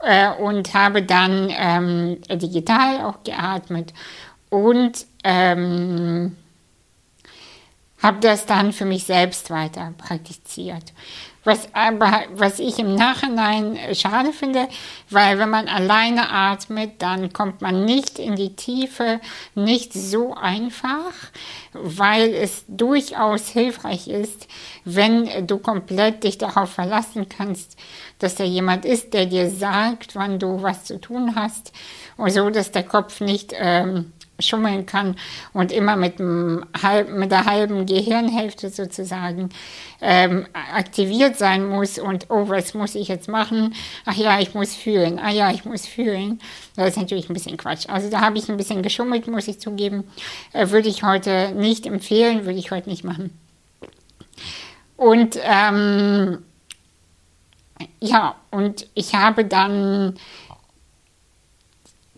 äh, 0.00 0.30
und 0.30 0.74
habe 0.74 1.02
dann 1.02 1.48
ähm, 1.50 2.18
digital 2.30 3.06
auch 3.06 3.24
geatmet 3.24 3.94
und 4.50 5.06
ähm, 5.24 6.36
habe 8.02 8.20
das 8.20 8.44
dann 8.44 8.74
für 8.74 8.84
mich 8.84 9.04
selbst 9.04 9.48
weiter 9.48 9.94
praktiziert. 9.96 10.92
Was, 11.42 11.68
aber, 11.72 12.24
was 12.34 12.58
ich 12.58 12.78
im 12.78 12.94
Nachhinein 12.94 13.74
äh, 13.76 13.94
schade 13.94 14.32
finde, 14.32 14.68
weil 15.08 15.38
wenn 15.38 15.48
man 15.48 15.68
alleine 15.68 16.28
atmet, 16.30 17.00
dann 17.00 17.32
kommt 17.32 17.62
man 17.62 17.86
nicht 17.86 18.18
in 18.18 18.36
die 18.36 18.54
Tiefe, 18.56 19.20
nicht 19.54 19.94
so 19.94 20.34
einfach, 20.34 21.12
weil 21.72 22.34
es 22.34 22.64
durchaus 22.68 23.48
hilfreich 23.48 24.08
ist, 24.08 24.48
wenn 24.84 25.46
du 25.46 25.58
komplett 25.58 26.24
dich 26.24 26.36
darauf 26.36 26.72
verlassen 26.72 27.26
kannst, 27.30 27.78
dass 28.18 28.34
da 28.34 28.44
jemand 28.44 28.84
ist, 28.84 29.14
der 29.14 29.24
dir 29.24 29.48
sagt, 29.50 30.16
wann 30.16 30.38
du 30.38 30.62
was 30.62 30.84
zu 30.84 31.00
tun 31.00 31.36
hast, 31.36 31.72
und 32.18 32.30
so, 32.30 32.50
dass 32.50 32.70
der 32.70 32.82
Kopf 32.82 33.20
nicht 33.20 33.54
ähm, 33.56 34.12
schummeln 34.40 34.86
kann 34.86 35.16
und 35.52 35.72
immer 35.72 35.96
mit, 35.96 36.14
halb, 36.82 37.10
mit 37.10 37.30
der 37.30 37.44
halben 37.44 37.86
Gehirnhälfte 37.86 38.70
sozusagen 38.70 39.50
ähm, 40.00 40.46
aktiviert 40.52 41.36
sein 41.36 41.66
muss 41.66 41.98
und 41.98 42.26
oh, 42.30 42.48
was 42.48 42.74
muss 42.74 42.94
ich 42.94 43.08
jetzt 43.08 43.28
machen? 43.28 43.74
Ach 44.04 44.16
ja, 44.16 44.40
ich 44.40 44.54
muss 44.54 44.74
fühlen. 44.74 45.18
Ah 45.18 45.30
ja, 45.30 45.50
ich 45.50 45.64
muss 45.64 45.86
fühlen. 45.86 46.40
Das 46.76 46.88
ist 46.90 46.96
natürlich 46.96 47.28
ein 47.28 47.34
bisschen 47.34 47.56
Quatsch. 47.56 47.88
Also 47.88 48.10
da 48.10 48.20
habe 48.20 48.38
ich 48.38 48.48
ein 48.48 48.56
bisschen 48.56 48.82
geschummelt, 48.82 49.26
muss 49.26 49.48
ich 49.48 49.60
zugeben. 49.60 50.04
Äh, 50.52 50.70
würde 50.70 50.88
ich 50.88 51.02
heute 51.02 51.52
nicht 51.52 51.86
empfehlen, 51.86 52.46
würde 52.46 52.58
ich 52.58 52.70
heute 52.70 52.88
nicht 52.88 53.04
machen. 53.04 53.30
Und 54.96 55.38
ähm, 55.42 56.38
ja, 58.00 58.34
und 58.50 58.86
ich 58.94 59.14
habe 59.14 59.44
dann 59.44 60.18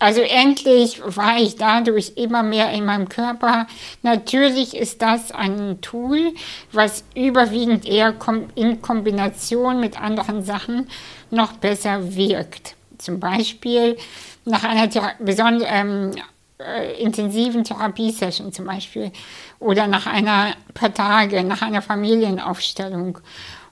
also 0.02 0.20
endlich 0.20 1.00
war 1.04 1.36
ich 1.38 1.54
dadurch 1.54 2.14
immer 2.16 2.42
mehr 2.42 2.72
in 2.72 2.84
meinem 2.84 3.08
Körper. 3.08 3.68
Natürlich 4.02 4.76
ist 4.76 5.00
das 5.00 5.30
ein 5.30 5.80
Tool, 5.80 6.34
was 6.72 7.04
überwiegend 7.14 7.86
eher 7.86 8.12
in 8.56 8.82
Kombination 8.82 9.78
mit 9.78 10.02
anderen 10.02 10.42
Sachen 10.42 10.88
noch 11.30 11.52
besser 11.52 12.16
wirkt. 12.16 12.74
Zum 12.98 13.20
Beispiel 13.20 13.96
nach 14.44 14.64
einer 14.64 14.88
besonders 15.20 15.68
ähm, 15.70 16.10
äh, 16.58 17.00
intensiven 17.00 17.62
Therapiesession 17.62 18.52
zum 18.52 18.64
Beispiel 18.64 19.12
oder 19.60 19.86
nach 19.86 20.08
einer 20.08 20.54
paar 20.74 20.92
Tage, 20.92 21.44
nach 21.44 21.62
einer 21.62 21.80
Familienaufstellung 21.80 23.18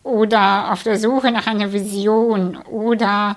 oder 0.05 0.73
auf 0.73 0.85
der 0.85 0.99
Suche 0.99 1.31
nach 1.31 1.47
einer 1.47 1.73
Vision 1.73 2.57
oder 2.71 3.37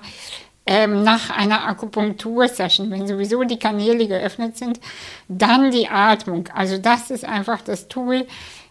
ähm, 0.66 1.02
nach 1.02 1.30
einer 1.30 1.66
Akupunktursession, 1.66 2.90
wenn 2.90 3.06
sowieso 3.06 3.44
die 3.44 3.58
Kanäle 3.58 4.06
geöffnet 4.06 4.56
sind, 4.56 4.80
dann 5.28 5.70
die 5.70 5.88
Atmung. 5.88 6.48
Also 6.54 6.78
das 6.78 7.10
ist 7.10 7.24
einfach 7.24 7.60
das 7.60 7.88
Tool. 7.88 8.26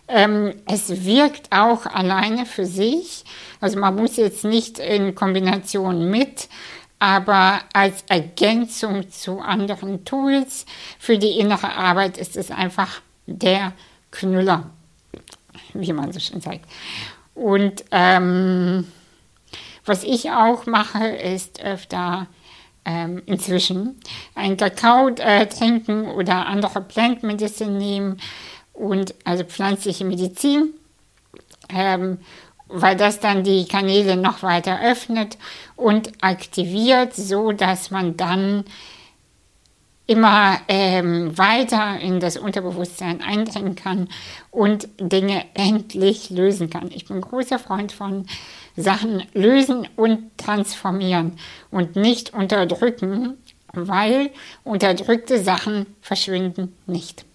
Ähm, 0.07 0.53
es 0.65 1.05
wirkt 1.05 1.51
auch 1.51 1.85
alleine 1.85 2.45
für 2.45 2.65
sich. 2.65 3.23
Also 3.61 3.79
man 3.79 3.95
muss 3.95 4.17
jetzt 4.17 4.43
nicht 4.43 4.79
in 4.79 5.15
Kombination 5.15 6.09
mit, 6.09 6.49
aber 6.99 7.59
als 7.73 8.03
Ergänzung 8.09 9.09
zu 9.11 9.39
anderen 9.39 10.03
Tools 10.03 10.65
für 10.99 11.17
die 11.17 11.39
innere 11.39 11.71
Arbeit 11.73 12.17
ist 12.17 12.37
es 12.37 12.49
einfach 12.49 13.01
der 13.25 13.73
Knüller, 14.11 14.69
wie 15.73 15.93
man 15.93 16.11
so 16.11 16.19
schön 16.19 16.41
sagt. 16.41 16.65
Und 17.35 17.83
ähm, 17.91 18.87
was 19.85 20.03
ich 20.03 20.31
auch 20.31 20.65
mache, 20.65 21.07
ist 21.07 21.61
öfter 21.63 22.27
ähm, 22.85 23.21
inzwischen 23.25 23.99
einen 24.35 24.57
Kakao 24.57 25.09
äh, 25.09 25.45
trinken 25.47 26.07
oder 26.07 26.47
andere 26.47 26.81
Plant 26.81 27.23
Medicine 27.23 27.71
nehmen 27.71 28.19
und 28.73 29.13
also 29.23 29.43
pflanzliche 29.43 30.05
Medizin, 30.05 30.73
ähm, 31.69 32.17
weil 32.67 32.95
das 32.95 33.19
dann 33.19 33.43
die 33.43 33.65
Kanäle 33.67 34.17
noch 34.17 34.43
weiter 34.43 34.79
öffnet 34.81 35.37
und 35.75 36.11
aktiviert, 36.21 37.15
so 37.15 37.51
dass 37.51 37.91
man 37.91 38.17
dann 38.17 38.65
immer 40.05 40.59
ähm, 40.67 41.37
weiter 41.37 41.99
in 41.99 42.19
das 42.19 42.35
Unterbewusstsein 42.35 43.21
eindringen 43.21 43.75
kann 43.75 44.09
und 44.51 44.89
Dinge 44.99 45.45
endlich 45.53 46.29
lösen 46.29 46.69
kann. 46.69 46.91
Ich 46.91 47.05
bin 47.05 47.21
großer 47.21 47.57
Freund 47.57 47.93
von 47.93 48.25
Sachen 48.75 49.23
lösen 49.33 49.87
und 49.95 50.37
transformieren 50.37 51.37
und 51.71 51.95
nicht 51.95 52.33
unterdrücken, 52.33 53.37
weil 53.73 54.31
unterdrückte 54.63 55.43
Sachen 55.43 55.85
verschwinden 56.01 56.75
nicht. 56.85 57.25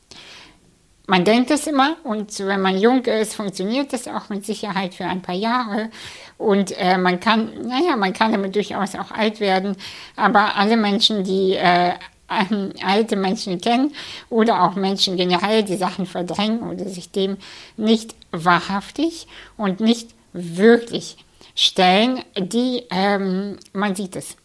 man 1.09 1.25
denkt 1.25 1.51
es 1.51 1.67
immer 1.67 1.97
und 2.05 2.39
wenn 2.39 2.61
man 2.61 2.79
jung 2.79 3.03
ist, 3.07 3.35
funktioniert 3.35 3.95
das 3.95 4.07
auch 4.07 4.29
mit 4.29 4.45
Sicherheit 4.45 4.95
für 4.95 5.07
ein 5.07 5.23
paar 5.23 5.35
Jahre 5.35 5.89
und 6.37 6.79
äh, 6.79 6.99
man 6.99 7.19
kann, 7.19 7.51
naja, 7.67 7.97
man 7.97 8.13
kann 8.13 8.31
damit 8.31 8.55
durchaus 8.55 8.95
auch 8.95 9.11
alt 9.11 9.41
werden, 9.41 9.75
aber 10.17 10.57
alle 10.57 10.77
Menschen, 10.77 11.25
die 11.25 11.55
äh, 11.55 11.95
alte 12.29 13.17
Menschen 13.17 13.59
kennen 13.59 13.95
oder 14.29 14.63
auch 14.63 14.75
Menschen 14.75 15.17
generell, 15.17 15.63
die 15.63 15.77
Sachen 15.77 16.05
verdrängen 16.05 16.61
oder 16.61 16.85
sich 16.85 17.11
dem 17.11 17.39
nicht 17.79 18.15
wahrhaftig 18.31 19.27
und 19.57 19.81
nicht 19.81 20.11
wirklich 20.35 21.17
stellen, 21.59 22.23
die, 22.37 22.85
ähm, 22.89 23.59
man 23.73 23.97
sieht 23.97 24.15
es. 24.15 24.37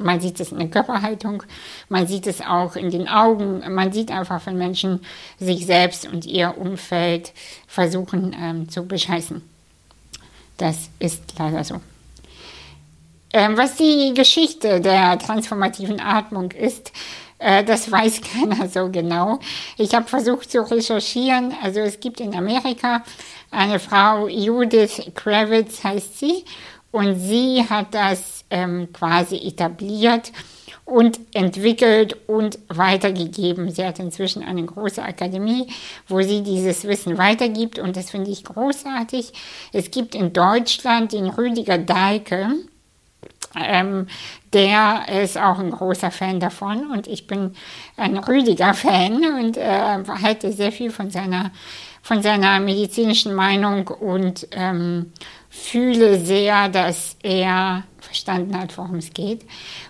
Man 0.00 0.20
sieht 0.20 0.40
es 0.40 0.50
in 0.50 0.58
der 0.58 0.68
Körperhaltung, 0.68 1.44
man 1.88 2.08
sieht 2.08 2.26
es 2.26 2.40
auch 2.40 2.74
in 2.74 2.90
den 2.90 3.06
Augen, 3.06 3.62
man 3.72 3.92
sieht 3.92 4.10
einfach, 4.10 4.44
wenn 4.44 4.58
Menschen 4.58 5.04
sich 5.38 5.64
selbst 5.64 6.08
und 6.12 6.26
ihr 6.26 6.58
Umfeld 6.58 7.32
versuchen 7.68 8.34
ähm, 8.36 8.68
zu 8.68 8.84
bescheißen. 8.84 9.48
Das 10.56 10.90
ist 10.98 11.22
leider 11.38 11.62
so. 11.62 11.80
Ähm, 13.32 13.56
was 13.56 13.76
die 13.76 14.12
Geschichte 14.14 14.80
der 14.80 15.16
transformativen 15.20 16.00
Atmung 16.00 16.50
ist, 16.50 16.90
das 17.38 17.90
weiß 17.90 18.20
keiner 18.20 18.68
so 18.68 18.90
genau. 18.90 19.38
Ich 19.76 19.94
habe 19.94 20.06
versucht 20.06 20.50
zu 20.50 20.62
recherchieren. 20.62 21.54
Also 21.62 21.80
es 21.80 22.00
gibt 22.00 22.20
in 22.20 22.34
Amerika 22.34 23.02
eine 23.50 23.78
Frau, 23.78 24.28
Judith 24.28 25.02
Kravitz 25.14 25.84
heißt 25.84 26.18
sie, 26.18 26.44
und 26.90 27.18
sie 27.18 27.64
hat 27.68 27.92
das 27.92 28.44
ähm, 28.50 28.92
quasi 28.92 29.36
etabliert 29.36 30.30
und 30.84 31.18
entwickelt 31.32 32.16
und 32.28 32.58
weitergegeben. 32.68 33.70
Sie 33.70 33.84
hat 33.84 33.98
inzwischen 33.98 34.44
eine 34.44 34.64
große 34.64 35.02
Akademie, 35.02 35.66
wo 36.06 36.20
sie 36.22 36.42
dieses 36.42 36.84
Wissen 36.84 37.18
weitergibt 37.18 37.78
und 37.80 37.96
das 37.96 38.10
finde 38.10 38.30
ich 38.30 38.44
großartig. 38.44 39.32
Es 39.72 39.90
gibt 39.90 40.14
in 40.14 40.32
Deutschland 40.32 41.12
den 41.12 41.26
Rüdiger 41.26 41.78
Dahlke, 41.78 42.50
ähm, 43.56 44.06
der 44.52 45.06
ist 45.22 45.38
auch 45.38 45.58
ein 45.58 45.70
großer 45.70 46.10
Fan 46.10 46.40
davon 46.40 46.90
und 46.90 47.06
ich 47.06 47.26
bin 47.26 47.54
ein 47.96 48.18
Rüdiger-Fan 48.18 49.24
und 49.38 49.56
äh, 49.56 50.04
halte 50.22 50.52
sehr 50.52 50.72
viel 50.72 50.90
von 50.90 51.10
seiner, 51.10 51.50
von 52.02 52.22
seiner 52.22 52.60
medizinischen 52.60 53.34
Meinung 53.34 53.88
und 53.88 54.48
ähm, 54.52 55.12
fühle 55.50 56.18
sehr, 56.18 56.68
dass 56.68 57.16
er 57.22 57.84
verstanden 58.00 58.58
hat, 58.58 58.76
worum 58.76 58.96
es 58.96 59.12
geht. 59.12 59.44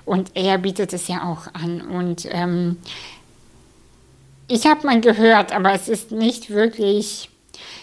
Und 0.05 0.31
er 0.35 0.59
bietet 0.59 0.93
es 0.93 1.09
ja 1.09 1.25
auch 1.25 1.53
an. 1.55 1.81
Und 1.83 2.27
ähm, 2.31 2.79
ich 4.49 4.67
habe 4.67 4.87
mal 4.87 5.01
gehört, 5.01 5.53
aber 5.53 5.73
es 5.73 5.89
ist 5.89 6.13
nicht 6.13 6.51
wirklich 6.51 7.31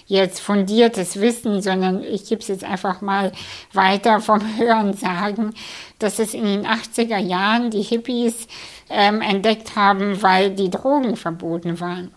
jetzt 0.05 0.39
fundiertes 0.39 1.19
Wissen, 1.19 1.61
sondern 1.61 2.03
ich 2.03 2.25
gebe 2.27 2.41
es 2.41 2.47
jetzt 2.47 2.63
einfach 2.63 3.01
mal 3.01 3.31
weiter 3.73 4.19
vom 4.19 4.41
Hören 4.57 4.93
sagen, 4.93 5.53
dass 5.99 6.19
es 6.19 6.33
in 6.33 6.43
den 6.43 6.65
80er 6.65 7.17
Jahren 7.17 7.71
die 7.71 7.81
Hippies 7.81 8.47
ähm, 8.89 9.21
entdeckt 9.21 9.75
haben, 9.75 10.21
weil 10.21 10.51
die 10.51 10.69
Drogen 10.69 11.15
verboten 11.15 11.79
waren. 11.79 12.11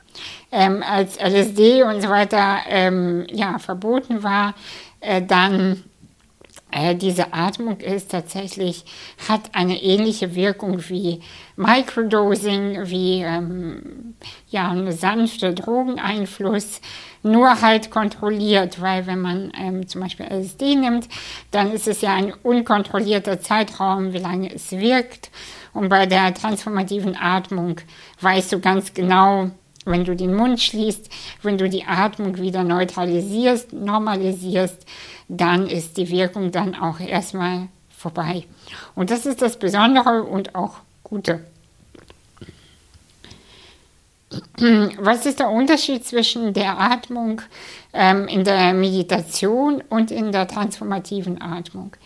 Ähm, 0.52 0.82
als 0.88 1.16
LSD 1.18 1.82
und 1.82 2.00
so 2.00 2.08
weiter 2.08 2.58
ähm, 2.68 3.26
ja, 3.30 3.58
verboten 3.58 4.22
war, 4.22 4.54
äh, 5.00 5.22
dann 5.22 5.82
äh, 6.74 6.96
diese 6.96 7.32
Atmung 7.32 7.78
ist 7.78 8.10
tatsächlich, 8.10 8.84
hat 9.28 9.42
eine 9.52 9.80
ähnliche 9.80 10.34
Wirkung 10.34 10.80
wie 10.88 11.20
Microdosing, 11.56 12.88
wie 12.88 13.22
ähm, 13.22 14.16
ja, 14.50 14.70
ein 14.70 14.90
sanfter 14.90 15.52
Drogeneinfluss, 15.52 16.80
nur 17.24 17.60
halt 17.60 17.90
kontrolliert, 17.90 18.80
weil 18.80 19.06
wenn 19.06 19.20
man 19.20 19.52
ähm, 19.58 19.88
zum 19.88 20.02
Beispiel 20.02 20.26
LSD 20.26 20.76
nimmt, 20.76 21.08
dann 21.50 21.72
ist 21.72 21.88
es 21.88 22.02
ja 22.02 22.14
ein 22.14 22.32
unkontrollierter 22.42 23.40
Zeitraum, 23.40 24.12
wie 24.12 24.18
lange 24.18 24.54
es 24.54 24.72
wirkt. 24.72 25.30
Und 25.72 25.88
bei 25.88 26.06
der 26.06 26.32
transformativen 26.34 27.16
Atmung 27.16 27.80
weißt 28.20 28.52
du 28.52 28.60
ganz 28.60 28.94
genau, 28.94 29.50
wenn 29.86 30.04
du 30.04 30.14
den 30.14 30.34
Mund 30.34 30.60
schließt, 30.60 31.10
wenn 31.42 31.58
du 31.58 31.68
die 31.68 31.84
Atmung 31.84 32.38
wieder 32.38 32.62
neutralisierst, 32.62 33.72
normalisierst, 33.72 34.86
dann 35.28 35.66
ist 35.66 35.96
die 35.96 36.10
Wirkung 36.10 36.52
dann 36.52 36.74
auch 36.74 37.00
erstmal 37.00 37.68
vorbei. 37.88 38.44
Und 38.94 39.10
das 39.10 39.26
ist 39.26 39.42
das 39.42 39.58
Besondere 39.58 40.22
und 40.22 40.54
auch 40.54 40.76
Gute. 41.02 41.44
Was 44.98 45.26
ist 45.26 45.40
der 45.40 45.50
Unterschied 45.50 46.04
zwischen 46.04 46.52
der 46.52 46.78
Atmung 46.78 47.42
ähm, 47.92 48.28
in 48.28 48.44
der 48.44 48.74
Meditation 48.74 49.82
und 49.88 50.10
in 50.10 50.32
der 50.32 50.46
transformativen 50.46 51.40
Atmung? 51.40 51.96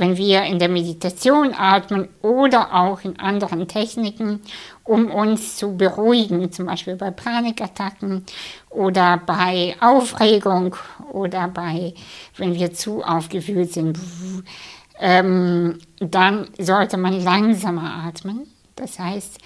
wenn 0.00 0.16
wir 0.16 0.44
in 0.44 0.58
der 0.58 0.70
Meditation 0.70 1.52
atmen 1.54 2.08
oder 2.22 2.74
auch 2.74 3.02
in 3.02 3.18
anderen 3.18 3.68
Techniken, 3.68 4.40
um 4.84 5.10
uns 5.10 5.56
zu 5.56 5.76
beruhigen, 5.76 6.50
zum 6.52 6.66
Beispiel 6.66 6.96
bei 6.96 7.10
Panikattacken 7.10 8.24
oder 8.70 9.18
bei 9.18 9.76
Aufregung 9.80 10.74
oder 11.12 11.48
bei, 11.48 11.92
wenn 12.36 12.54
wir 12.54 12.72
zu 12.72 13.02
aufgewühlt 13.02 13.72
sind, 13.74 13.98
ähm, 14.98 15.78
dann 15.98 16.48
sollte 16.58 16.96
man 16.96 17.22
langsamer 17.22 18.04
atmen. 18.06 18.46
Das 18.76 18.98
heißt, 18.98 19.38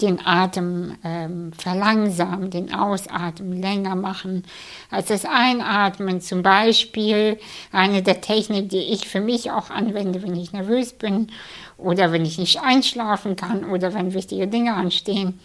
den 0.00 0.24
Atem 0.26 0.96
ähm, 1.04 1.52
verlangsamen, 1.52 2.50
den 2.50 2.74
Ausatmen 2.74 3.60
länger 3.60 3.94
machen 3.94 4.44
als 4.90 5.08
das 5.08 5.24
Einatmen. 5.24 6.20
Zum 6.20 6.42
Beispiel 6.42 7.38
eine 7.70 8.02
der 8.02 8.20
Techniken, 8.20 8.68
die 8.68 8.78
ich 8.78 9.06
für 9.06 9.20
mich 9.20 9.52
auch 9.52 9.70
anwende, 9.70 10.22
wenn 10.22 10.34
ich 10.34 10.52
nervös 10.52 10.92
bin 10.94 11.28
oder 11.76 12.10
wenn 12.10 12.24
ich 12.24 12.38
nicht 12.38 12.60
einschlafen 12.60 13.36
kann 13.36 13.64
oder 13.64 13.94
wenn 13.94 14.14
wichtige 14.14 14.48
Dinge 14.48 14.74
anstehen. 14.74 15.38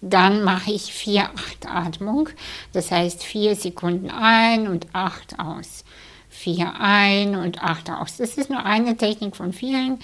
Dann 0.00 0.44
mache 0.44 0.72
ich 0.72 0.92
4-8-Atmung. 0.92 2.30
Das 2.72 2.90
heißt 2.90 3.22
4 3.22 3.54
Sekunden 3.54 4.10
ein 4.10 4.66
und 4.66 4.86
8 4.94 5.38
aus. 5.38 5.84
4 6.30 6.80
ein 6.80 7.36
und 7.36 7.62
8 7.62 7.90
aus. 7.90 8.16
Das 8.16 8.38
ist 8.38 8.48
nur 8.48 8.64
eine 8.64 8.96
Technik 8.96 9.36
von 9.36 9.52
vielen. 9.52 9.98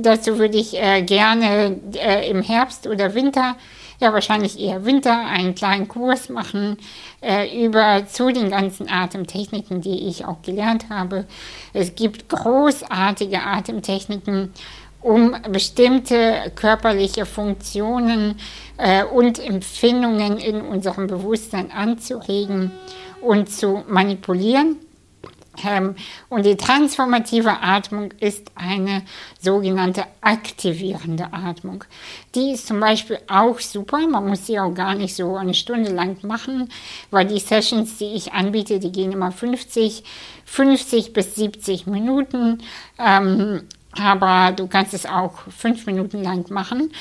Dazu 0.00 0.38
würde 0.38 0.56
ich 0.58 0.80
äh, 0.80 1.02
gerne 1.02 1.80
äh, 1.94 2.30
im 2.30 2.40
Herbst 2.40 2.86
oder 2.86 3.14
Winter, 3.14 3.56
ja 3.98 4.12
wahrscheinlich 4.12 4.60
eher 4.60 4.84
Winter, 4.84 5.26
einen 5.26 5.56
kleinen 5.56 5.88
Kurs 5.88 6.28
machen 6.28 6.76
äh, 7.20 7.64
über 7.64 8.06
zu 8.06 8.32
den 8.32 8.48
ganzen 8.48 8.88
Atemtechniken, 8.88 9.80
die 9.80 10.06
ich 10.06 10.24
auch 10.24 10.40
gelernt 10.42 10.88
habe. 10.88 11.26
Es 11.72 11.96
gibt 11.96 12.28
großartige 12.28 13.42
Atemtechniken, 13.42 14.52
um 15.00 15.34
bestimmte 15.50 16.52
körperliche 16.54 17.26
Funktionen 17.26 18.36
äh, 18.76 19.02
und 19.02 19.44
Empfindungen 19.44 20.38
in 20.38 20.60
unserem 20.60 21.08
Bewusstsein 21.08 21.72
anzuregen 21.72 22.70
und 23.20 23.50
zu 23.50 23.82
manipulieren. 23.88 24.76
Ähm, 25.64 25.96
und 26.28 26.44
die 26.44 26.56
transformative 26.56 27.60
Atmung 27.60 28.12
ist 28.20 28.50
eine 28.54 29.02
sogenannte 29.40 30.04
aktivierende 30.20 31.32
Atmung. 31.32 31.84
Die 32.34 32.52
ist 32.52 32.66
zum 32.66 32.80
Beispiel 32.80 33.18
auch 33.28 33.58
super. 33.60 33.98
Man 34.06 34.28
muss 34.28 34.46
sie 34.46 34.58
auch 34.58 34.72
gar 34.72 34.94
nicht 34.94 35.14
so 35.14 35.36
eine 35.36 35.54
Stunde 35.54 35.92
lang 35.92 36.16
machen, 36.22 36.68
weil 37.10 37.26
die 37.26 37.40
Sessions, 37.40 37.98
die 37.98 38.14
ich 38.14 38.32
anbiete, 38.32 38.78
die 38.78 38.92
gehen 38.92 39.12
immer 39.12 39.32
50, 39.32 40.04
50 40.44 41.12
bis 41.12 41.34
70 41.34 41.86
Minuten. 41.86 42.62
Ähm, 42.98 43.62
aber 43.98 44.52
du 44.52 44.66
kannst 44.66 44.94
es 44.94 45.06
auch 45.06 45.32
fünf 45.48 45.86
Minuten 45.86 46.22
lang 46.22 46.50
machen. 46.50 46.92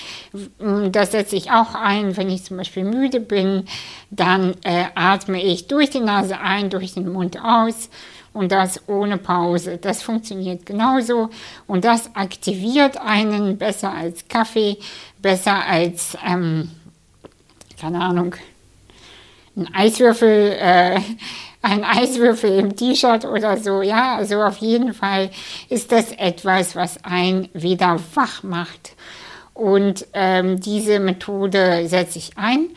Das 0.91 1.11
setze 1.11 1.35
ich 1.35 1.51
auch 1.51 1.75
ein, 1.75 2.17
wenn 2.17 2.29
ich 2.29 2.45
zum 2.45 2.57
Beispiel 2.57 2.85
müde 2.85 3.19
bin. 3.19 3.65
Dann 4.09 4.55
äh, 4.63 4.85
atme 4.95 5.43
ich 5.43 5.67
durch 5.67 5.89
die 5.89 5.99
Nase 5.99 6.39
ein, 6.39 6.69
durch 6.69 6.93
den 6.93 7.11
Mund 7.11 7.39
aus 7.43 7.89
und 8.37 8.51
das 8.51 8.87
ohne 8.87 9.17
Pause. 9.17 9.77
Das 9.77 10.03
funktioniert 10.03 10.65
genauso 10.65 11.29
und 11.65 11.83
das 11.83 12.15
aktiviert 12.15 12.97
einen 12.97 13.57
besser 13.57 13.91
als 13.91 14.27
Kaffee, 14.27 14.77
besser 15.21 15.65
als, 15.65 16.15
ähm, 16.25 16.69
keine 17.79 17.99
Ahnung, 17.99 18.35
ein 19.55 19.73
Eiswürfel, 19.73 20.55
äh, 20.59 20.99
ein 21.63 21.83
Eiswürfel 21.83 22.59
im 22.59 22.75
T-Shirt 22.75 23.25
oder 23.25 23.57
so. 23.57 23.81
Ja, 23.81 24.17
also 24.17 24.41
auf 24.43 24.57
jeden 24.57 24.93
Fall 24.93 25.31
ist 25.69 25.91
das 25.91 26.11
etwas, 26.11 26.75
was 26.75 27.03
einen 27.03 27.49
wieder 27.53 27.99
wach 28.13 28.43
macht. 28.43 28.91
Und 29.55 30.05
ähm, 30.13 30.59
diese 30.59 30.99
Methode 30.99 31.87
setze 31.87 32.19
ich 32.19 32.37
ein. 32.37 32.67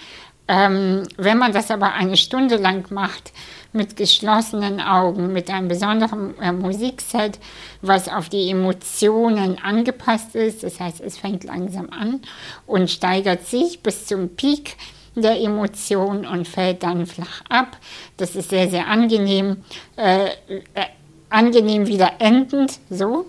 Ähm, 0.49 1.07
wenn 1.19 1.37
man 1.37 1.53
das 1.53 1.71
aber 1.71 1.93
eine 1.93 2.17
Stunde 2.17 2.57
lang 2.57 2.91
macht, 2.91 3.33
mit 3.73 3.97
geschlossenen 3.97 4.81
Augen, 4.81 5.33
mit 5.33 5.51
einem 5.51 5.69
besonderen 5.69 6.39
äh, 6.41 6.53
Musikset, 6.53 7.39
was 7.83 8.09
auf 8.09 8.29
die 8.29 8.51
Emotionen 8.51 9.59
angepasst 9.63 10.35
ist. 10.35 10.63
Das 10.63 10.81
heißt, 10.81 11.01
es 11.01 11.19
fängt 11.19 11.45
langsam 11.45 11.91
an 11.91 12.21
und 12.67 12.91
steigert 12.91 13.47
sich 13.47 13.81
bis 13.81 14.07
zum 14.07 14.31
Peak 14.31 14.77
der 15.15 15.41
Emotion 15.41 16.27
und 16.27 16.47
fällt 16.47 16.83
dann 16.83 17.07
flach 17.07 17.43
ab. 17.49 17.77
Das 18.17 18.37
ist 18.37 18.51
sehr, 18.51 18.69
sehr 18.69 18.87
angenehm, 18.87 19.59
äh, 19.97 20.27
äh, 20.27 20.31
angenehm 21.29 21.87
wieder 21.87 22.13
endend, 22.19 22.79
so. 22.91 23.27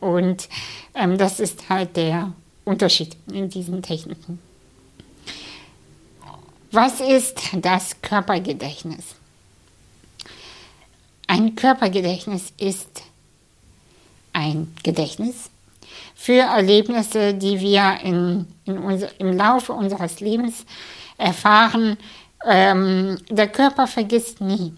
Und 0.00 0.48
ähm, 0.94 1.18
das 1.18 1.40
ist 1.40 1.68
halt 1.68 1.96
der 1.96 2.32
Unterschied 2.64 3.16
in 3.30 3.48
diesen 3.48 3.82
Techniken. 3.82 4.38
Was 6.72 7.00
ist 7.00 7.40
das 7.54 8.02
Körpergedächtnis? 8.02 9.14
Ein 11.36 11.54
Körpergedächtnis 11.54 12.54
ist 12.56 13.02
ein 14.32 14.74
Gedächtnis 14.82 15.50
für 16.14 16.40
Erlebnisse, 16.40 17.34
die 17.34 17.60
wir 17.60 17.98
in, 18.02 18.46
in 18.64 18.78
unser, 18.78 19.20
im 19.20 19.36
Laufe 19.36 19.74
unseres 19.74 20.20
Lebens 20.20 20.64
erfahren. 21.18 21.98
Ähm, 22.42 23.18
der 23.28 23.48
Körper 23.48 23.86
vergisst 23.86 24.40
nie. 24.40 24.72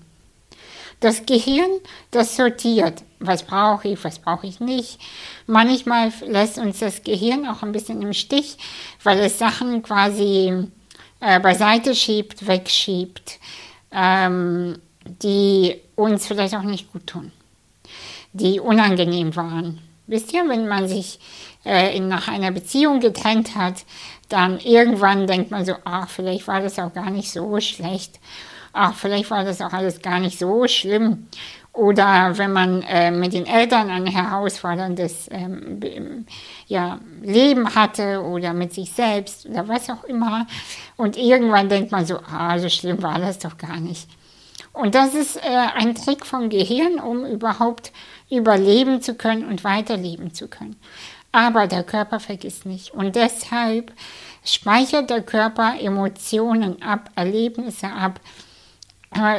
Das 0.99 1.25
Gehirn, 1.27 1.71
das 2.11 2.35
sortiert, 2.35 3.05
was 3.21 3.45
brauche 3.45 3.87
ich, 3.87 4.03
was 4.03 4.19
brauche 4.19 4.49
ich 4.49 4.59
nicht. 4.59 4.99
Manchmal 5.47 6.13
lässt 6.27 6.59
uns 6.59 6.81
das 6.81 7.05
Gehirn 7.05 7.47
auch 7.47 7.63
ein 7.63 7.71
bisschen 7.71 8.03
im 8.03 8.15
Stich, 8.15 8.59
weil 9.05 9.21
es 9.21 9.39
Sachen 9.39 9.81
quasi 9.85 10.67
äh, 11.21 11.39
beiseite 11.39 11.95
schiebt, 11.95 12.49
wegschiebt, 12.49 13.39
ähm, 13.93 14.81
die 15.23 15.83
uns 15.99 16.27
vielleicht 16.27 16.55
auch 16.55 16.63
nicht 16.63 16.93
gut 16.93 17.07
tun, 17.07 17.33
die 18.33 18.61
unangenehm 18.61 19.35
waren. 19.37 19.81
Wisst 20.07 20.33
ihr, 20.33 20.49
wenn 20.49 20.69
man 20.69 20.89
sich 20.89 21.19
äh, 21.65 21.99
nach 22.01 22.29
einer 22.29 22.53
Beziehung 22.53 23.01
getrennt 23.01 23.57
hat, 23.57 23.85
dann 24.29 24.61
irgendwann 24.61 25.27
denkt 25.27 25.51
man 25.51 25.65
so, 25.65 25.75
ach, 25.85 26.09
vielleicht 26.09 26.47
war 26.47 26.61
das 26.61 26.79
auch 26.79 26.93
gar 26.95 27.11
nicht 27.11 27.31
so 27.31 27.61
schlecht, 27.61 28.21
ach, 28.73 28.95
vielleicht 28.95 29.31
war 29.31 29.45
das 29.45 29.61
auch 29.61 29.73
alles 29.73 30.01
gar 30.01 30.21
nicht 30.21 30.39
so 30.39 30.67
schlimm. 30.69 31.27
Oder 31.73 32.37
wenn 32.39 32.53
man 32.53 32.83
äh, 32.83 33.11
mit 33.11 33.33
den 33.33 33.47
Eltern 33.47 33.91
ein 33.91 34.07
herausforderndes 34.07 35.29
ähm, 35.31 36.27
ja, 36.67 36.99
Leben 37.23 37.75
hatte 37.75 38.23
oder 38.23 38.53
mit 38.53 38.73
sich 38.73 38.91
selbst 38.91 39.47
oder 39.47 39.69
was 39.69 39.89
auch 39.91 40.03
immer. 40.05 40.47
Und 40.97 41.17
irgendwann 41.17 41.69
denkt 41.69 41.93
man 41.93 42.05
so, 42.05 42.19
ah, 42.19 42.59
so 42.59 42.69
schlimm 42.69 43.01
war 43.03 43.21
das 43.21 43.39
doch 43.39 43.57
gar 43.59 43.79
nicht. 43.79 44.09
Und 44.79 44.95
das 44.95 45.15
ist 45.15 45.37
äh, 45.37 45.41
ein 45.75 45.97
Trick 45.97 46.25
vom 46.25 46.51
Gehirn, 46.51 47.01
um 47.01 47.27
überhaupt 47.27 47.91
überleben 48.31 49.03
zu 49.03 49.15
können 49.15 49.45
und 49.45 49.65
weiterleben 49.65 50.33
zu 50.33 50.47
können. 50.47 50.77
Aber 51.33 51.67
der 51.67 51.83
Körper 51.83 52.21
vergisst 52.21 52.65
nicht. 52.65 52.95
Und 52.95 53.17
deshalb 53.17 53.93
speichert 54.45 55.11
der 55.11 55.23
Körper 55.23 55.75
Emotionen 55.81 56.81
ab, 56.81 57.11
Erlebnisse 57.17 57.89
ab, 57.89 58.21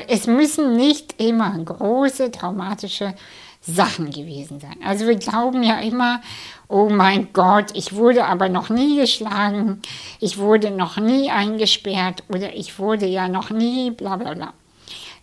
es 0.08 0.28
müssen 0.28 0.76
nicht 0.76 1.22
immer 1.22 1.58
große 1.58 2.32
traumatische 2.32 3.14
Sachen 3.62 4.10
gewesen 4.10 4.60
sein. 4.60 4.76
Also 4.84 5.08
wir 5.08 5.16
glauben 5.16 5.64
ja 5.64 5.80
immer, 5.80 6.22
oh 6.68 6.90
mein 6.90 7.32
Gott, 7.32 7.68
ich 7.76 7.94
wurde 7.94 8.26
aber 8.26 8.50
noch 8.50 8.70
nie 8.70 9.00
geschlagen, 9.00 9.82
ich 10.20 10.38
wurde 10.38 10.72
noch 10.72 10.98
nie 10.98 11.30
eingesperrt 11.30 12.24
oder 12.28 12.54
ich 12.56 12.78
wurde 12.78 13.06
ja 13.06 13.30
noch 13.30 13.52
nie 13.52 13.92
bla 13.92 14.18
bla 14.18 14.34
bla. 14.34 14.54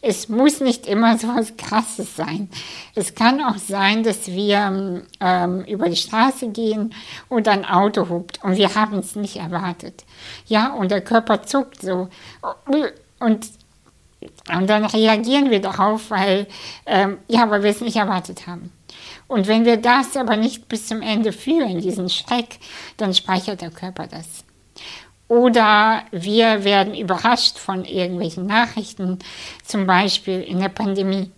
Es 0.03 0.29
muss 0.29 0.61
nicht 0.61 0.87
immer 0.87 1.19
so 1.19 1.29
was 1.29 1.57
Krasses 1.57 2.17
sein. 2.17 2.49
Es 2.95 3.15
kann 3.15 3.43
auch 3.43 3.59
sein, 3.59 4.03
dass 4.03 4.29
wir 4.29 5.05
ähm, 5.21 5.65
über 5.65 5.89
die 5.89 5.97
Straße 5.97 6.49
gehen 6.49 6.95
und 7.29 7.49
ein 7.49 7.65
Auto 7.65 8.09
hupt 8.09 8.43
und 8.45 8.57
wir 8.57 8.75
haben 8.75 8.99
es 8.99 9.17
nicht 9.17 9.37
erwartet. 9.37 10.05
Ja, 10.47 10.73
und 10.73 10.91
der 10.91 11.01
Körper 11.01 11.43
zuckt 11.43 11.83
so. 11.83 12.09
Und 13.19 13.51
und 14.49 14.69
dann 14.69 14.85
reagieren 14.85 15.51
wir 15.51 15.61
darauf, 15.61 16.11
weil, 16.11 16.47
ähm, 16.87 17.19
ja, 17.29 17.51
weil 17.51 17.63
wir 17.63 17.71
es 17.71 17.81
nicht 17.81 17.97
erwartet 17.97 18.47
haben. 18.47 18.73
Und 19.29 19.47
wenn 19.47 19.65
wir 19.65 19.77
das 19.77 20.17
aber 20.17 20.37
nicht 20.37 20.69
bis 20.69 20.87
zum 20.87 21.03
Ende 21.03 21.33
fühlen, 21.33 21.81
diesen 21.81 22.09
Schreck, 22.09 22.59
dann 22.97 23.13
speichert 23.13 23.61
der 23.61 23.71
Körper 23.71 24.07
das. 24.07 24.46
Oder 25.29 26.03
wir 26.13 26.65
werden 26.65 26.95
überrascht 26.95 27.59
von 27.59 27.85
irgendwelchen 27.85 28.47
Nachrichten, 28.47 29.19
zum 29.65 29.87
Beispiel 29.87 30.41
in 30.41 30.61
der 30.61 30.69
Pandemie 30.69 31.31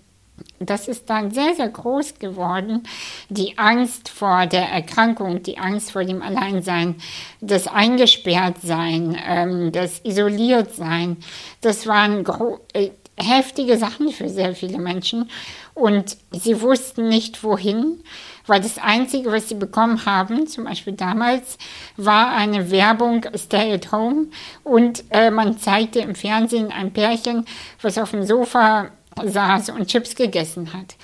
das 0.60 0.88
ist 0.88 1.08
dann 1.08 1.30
sehr, 1.30 1.54
sehr 1.54 1.68
groß 1.68 2.18
geworden. 2.18 2.82
Die 3.28 3.58
Angst 3.58 4.08
vor 4.08 4.46
der 4.46 4.68
Erkrankung, 4.68 5.42
die 5.42 5.58
Angst 5.58 5.92
vor 5.92 6.04
dem 6.04 6.22
Alleinsein, 6.22 6.96
das 7.40 7.66
Eingesperrtsein, 7.66 9.16
ähm, 9.26 9.72
das 9.72 10.04
Isoliertsein, 10.04 11.18
das 11.60 11.86
waren 11.86 12.24
äh, 12.72 12.90
heftige 13.16 13.78
Sachen 13.78 14.10
für 14.10 14.28
sehr 14.28 14.54
viele 14.54 14.78
Menschen. 14.78 15.30
Und 15.74 16.16
sie 16.32 16.60
wussten 16.60 17.08
nicht, 17.08 17.42
wohin, 17.44 18.02
weil 18.48 18.60
das 18.60 18.78
Einzige, 18.78 19.30
was 19.30 19.48
sie 19.48 19.54
bekommen 19.54 20.04
haben, 20.04 20.46
zum 20.46 20.64
Beispiel 20.64 20.94
damals, 20.94 21.58
war 21.96 22.30
eine 22.30 22.70
Werbung 22.70 23.24
Stay 23.36 23.72
at 23.74 23.92
Home. 23.92 24.26
Und 24.64 25.04
äh, 25.10 25.30
man 25.30 25.58
zeigte 25.58 26.00
im 26.00 26.14
Fernsehen 26.14 26.72
ein 26.72 26.92
Pärchen, 26.92 27.44
was 27.82 27.98
auf 27.98 28.10
dem 28.10 28.24
Sofa 28.24 28.90
saß 29.24 29.70
und 29.70 29.86
Chips 29.88 30.14
gegessen 30.14 30.72
hat. 30.72 30.94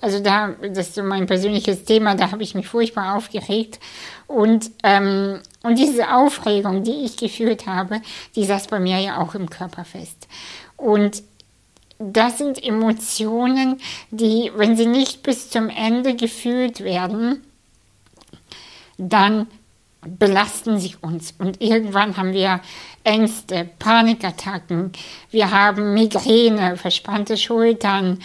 Also 0.00 0.20
da, 0.20 0.50
das 0.60 0.88
ist 0.88 0.94
so 0.94 1.02
mein 1.02 1.26
persönliches 1.26 1.84
Thema, 1.84 2.14
da 2.14 2.30
habe 2.30 2.42
ich 2.42 2.54
mich 2.54 2.68
furchtbar 2.68 3.16
aufgeregt. 3.16 3.80
Und, 4.26 4.70
ähm, 4.82 5.40
und 5.62 5.78
diese 5.78 6.14
Aufregung, 6.14 6.82
die 6.82 7.04
ich 7.04 7.16
gefühlt 7.16 7.66
habe, 7.66 8.00
die 8.36 8.44
saß 8.44 8.68
bei 8.68 8.78
mir 8.78 8.98
ja 8.98 9.18
auch 9.18 9.34
im 9.34 9.50
Körper 9.50 9.84
fest. 9.84 10.28
Und 10.76 11.22
das 11.98 12.38
sind 12.38 12.62
Emotionen, 12.62 13.80
die, 14.10 14.50
wenn 14.56 14.76
sie 14.76 14.86
nicht 14.86 15.22
bis 15.22 15.50
zum 15.50 15.68
Ende 15.68 16.14
gefühlt 16.14 16.80
werden, 16.80 17.42
dann 18.98 19.46
belasten 20.06 20.78
sie 20.78 20.96
uns. 21.00 21.34
Und 21.38 21.60
irgendwann 21.60 22.16
haben 22.16 22.32
wir 22.32 22.60
Ängste, 23.04 23.68
Panikattacken, 23.78 24.92
wir 25.30 25.50
haben 25.50 25.94
Migräne, 25.94 26.76
verspannte 26.76 27.36
Schultern, 27.36 28.18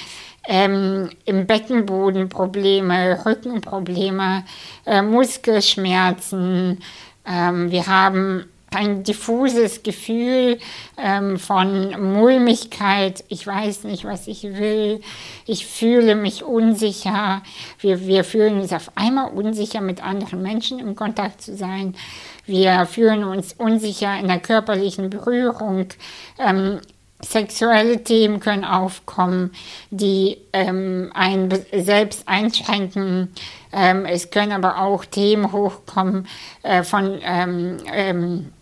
ähm, 0.48 1.10
im 1.26 1.46
Beckenboden 1.46 2.30
Probleme, 2.30 3.24
Rückenprobleme, 3.26 4.46
äh, 4.86 5.02
Muskelschmerzen. 5.02 6.80
Ähm, 7.26 7.72
wir 7.72 7.88
haben 7.88 8.46
ein 8.72 9.04
diffuses 9.04 9.84
Gefühl 9.84 10.60
ähm, 10.98 11.40
von 11.40 12.14
Mulmigkeit. 12.14 13.24
Ich 13.28 13.46
weiß 13.46 13.84
nicht, 13.86 14.06
was 14.06 14.28
ich 14.28 14.44
will. 14.44 15.02
Ich 15.46 15.66
fühle 15.66 16.16
mich 16.16 16.44
unsicher. 16.44 17.42
Wir, 17.80 18.06
wir 18.06 18.24
fühlen 18.24 18.60
uns 18.62 18.74
auf 18.74 18.92
einmal 18.96 19.32
unsicher, 19.32 19.82
mit 19.82 20.04
anderen 20.04 20.42
Menschen 20.42 20.80
in 20.80 20.96
Kontakt 20.96 21.42
zu 21.42 21.56
sein. 21.56 21.96
Wir 22.46 22.86
fühlen 22.86 23.24
uns 23.24 23.54
unsicher 23.54 24.18
in 24.20 24.28
der 24.28 24.40
körperlichen 24.40 25.10
Berührung. 25.10 25.88
Ähm, 26.38 26.80
Sexuelle 27.22 28.02
Themen 28.02 28.40
können 28.40 28.64
aufkommen, 28.64 29.52
die 29.90 30.38
ähm, 30.54 31.12
einen 31.14 31.54
selbst 31.74 32.26
einschränken. 32.30 33.34
Ähm, 33.74 34.06
es 34.06 34.32
können 34.32 34.54
aber 34.54 34.82
auch 34.82 35.04
Themen 35.04 35.52
hochkommen 35.52 36.28
äh, 36.64 36.84
von 36.84 37.20
ähm, 37.22 37.78
ähm 37.92 38.54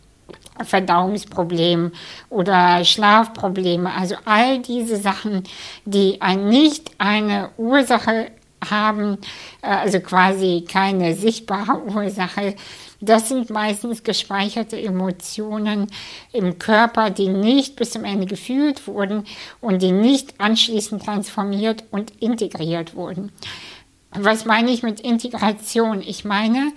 Verdauungsproblem 0.63 1.91
oder 2.29 2.83
Schlafprobleme. 2.83 3.93
Also 3.93 4.15
all 4.25 4.59
diese 4.59 4.97
Sachen, 4.97 5.43
die 5.85 6.19
nicht 6.37 6.91
eine 6.97 7.49
Ursache 7.57 8.31
haben, 8.69 9.17
äh, 9.61 9.67
also 9.67 9.99
quasi 9.99 10.65
keine 10.67 11.13
sichtbare 11.13 11.83
Ursache, 11.93 12.55
das 12.99 13.29
sind 13.29 13.51
meistens 13.51 14.03
gespeicherte 14.03 14.81
Emotionen 14.81 15.87
im 16.33 16.57
Körper, 16.57 17.11
die 17.11 17.27
nicht 17.27 17.75
bis 17.75 17.91
zum 17.91 18.03
Ende 18.03 18.25
gefühlt 18.25 18.87
wurden 18.87 19.25
und 19.61 19.83
die 19.83 19.91
nicht 19.91 20.39
anschließend 20.39 21.03
transformiert 21.03 21.83
und 21.91 22.11
integriert 22.19 22.95
wurden. 22.95 23.31
Was 24.11 24.45
meine 24.45 24.71
ich 24.71 24.83
mit 24.83 24.99
Integration? 25.01 26.01
Ich 26.01 26.23
meine, 26.23 26.71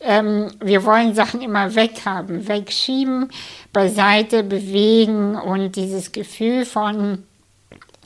ähm, 0.00 0.50
wir 0.60 0.84
wollen 0.84 1.14
Sachen 1.14 1.42
immer 1.42 1.74
weghaben, 1.74 2.46
wegschieben, 2.46 3.30
beiseite 3.72 4.44
bewegen 4.44 5.34
und 5.34 5.74
dieses 5.74 6.12
Gefühl 6.12 6.64
von, 6.64 7.24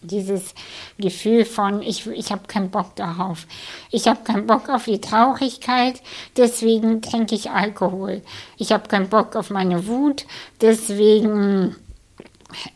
dieses 0.02 0.54
Gefühl 0.98 1.44
von, 1.44 1.82
ich, 1.82 2.06
ich 2.06 2.32
habe 2.32 2.46
keinen 2.46 2.70
Bock 2.70 2.96
darauf. 2.96 3.46
Ich 3.90 4.08
habe 4.08 4.24
keinen 4.24 4.46
Bock 4.46 4.68
auf 4.70 4.84
die 4.84 5.00
Traurigkeit, 5.00 6.00
deswegen 6.36 7.02
trinke 7.02 7.34
ich 7.34 7.50
Alkohol. 7.50 8.22
Ich 8.56 8.72
habe 8.72 8.88
keinen 8.88 9.08
Bock 9.08 9.36
auf 9.36 9.50
meine 9.50 9.86
Wut, 9.86 10.26
deswegen 10.60 11.76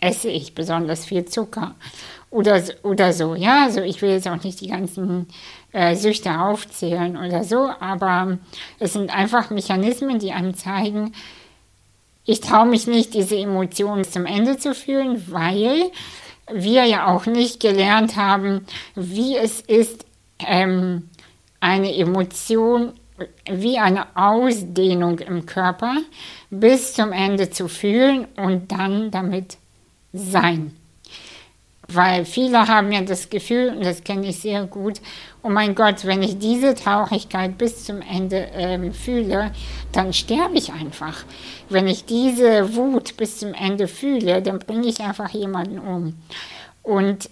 esse 0.01 0.29
ich 0.29 0.55
besonders 0.55 1.07
viel 1.07 1.25
Zucker. 1.25 1.75
Oder, 2.31 2.63
oder 2.83 3.13
so, 3.13 3.35
ja. 3.37 3.65
Also 3.65 3.81
ich 3.81 4.03
will 4.03 4.11
jetzt 4.11 4.27
auch 4.27 4.43
nicht 4.43 4.61
die 4.61 4.69
ganzen 4.69 5.27
äh, 5.75 5.97
Süchte 5.97 6.41
aufzählen 6.41 7.17
oder 7.17 7.45
so, 7.45 7.69
aber 7.81 8.39
es 8.79 8.95
sind 8.95 9.15
einfach 9.15 9.51
Mechanismen, 9.51 10.19
die 10.19 10.33
einem 10.33 10.55
zeigen, 10.55 11.13
ich 12.25 12.41
traue 12.41 12.67
mich 12.67 12.87
nicht, 12.87 13.13
diese 13.13 13.37
Emotionen 13.37 14.05
zum 14.05 14.25
Ende 14.25 14.57
zu 14.57 14.75
fühlen, 14.75 15.23
weil 15.29 15.91
wir 16.51 16.85
ja 16.85 17.09
auch 17.09 17.27
nicht 17.27 17.61
gelernt 17.61 18.17
haben, 18.17 18.65
wie 18.95 19.37
es 19.37 19.61
ist, 19.61 20.07
ähm, 20.39 21.11
eine 21.61 21.95
Emotion 21.95 22.93
wie 23.51 23.79
eine 23.79 24.17
Ausdehnung 24.17 25.19
im 25.21 25.47
Körper 25.47 25.97
bis 26.51 26.95
zum 26.95 27.13
Ende 27.13 27.51
zu 27.51 27.69
fühlen 27.69 28.27
und 28.37 28.73
dann 28.73 29.11
damit 29.11 29.57
sein. 30.13 30.75
Weil 31.95 32.25
viele 32.25 32.67
haben 32.67 32.93
ja 32.93 33.01
das 33.01 33.31
Gefühl, 33.31 33.75
und 33.77 33.85
das 33.85 34.03
kenne 34.03 34.29
ich 34.29 34.41
sehr 34.41 34.65
gut, 34.67 35.01
oh 35.43 35.49
mein 35.49 35.75
Gott, 35.75 36.05
wenn 36.05 36.23
ich 36.23 36.39
diese 36.39 36.75
Traurigkeit 36.75 37.57
bis 37.57 37.85
zum 37.85 38.01
Ende 38.03 38.49
ähm, 38.55 38.93
fühle, 38.93 39.53
dann 39.93 40.13
sterbe 40.13 40.57
ich 40.57 40.73
einfach. 40.73 41.25
Wenn 41.69 41.87
ich 41.87 42.05
diese 42.05 42.75
Wut 42.75 43.17
bis 43.17 43.39
zum 43.39 43.55
Ende 43.55 43.89
fühle, 43.89 44.43
dann 44.43 44.59
bringe 44.59 44.89
ich 44.89 45.01
einfach 45.01 45.31
jemanden 45.31 45.79
um. 45.79 46.15
Und 46.83 47.31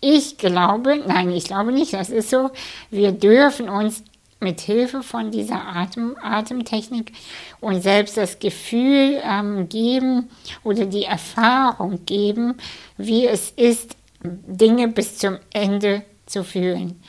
ich 0.00 0.38
glaube, 0.38 1.02
nein, 1.06 1.30
ich 1.30 1.44
glaube 1.44 1.72
nicht, 1.72 1.92
das 1.92 2.10
ist 2.10 2.30
so, 2.30 2.50
wir 2.90 3.12
dürfen 3.12 3.68
uns 3.68 4.02
mit 4.40 4.60
Hilfe 4.60 5.02
von 5.02 5.30
dieser 5.30 5.76
Atem, 5.76 6.16
Atemtechnik 6.20 7.12
und 7.60 7.82
selbst 7.82 8.16
das 8.16 8.38
Gefühl 8.38 9.20
ähm, 9.22 9.68
geben 9.68 10.30
oder 10.64 10.86
die 10.86 11.04
Erfahrung 11.04 12.04
geben, 12.06 12.54
wie 12.96 13.26
es 13.26 13.50
ist, 13.50 13.96
Dinge 14.22 14.88
bis 14.88 15.18
zum 15.18 15.38
Ende 15.52 16.02
zu 16.26 16.44
fühlen. 16.44 17.02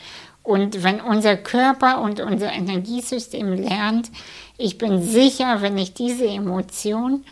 Und 0.44 0.84
wenn 0.84 1.02
unser 1.02 1.38
Körper 1.38 2.02
und 2.02 2.20
unser 2.20 2.52
Energiesystem 2.52 3.54
lernt, 3.54 4.10
ich 4.58 4.78
bin 4.78 5.02
sicher, 5.02 5.62
wenn 5.62 5.78
ich 5.78 5.94
diese 5.94 6.26
Emotion 6.26 7.24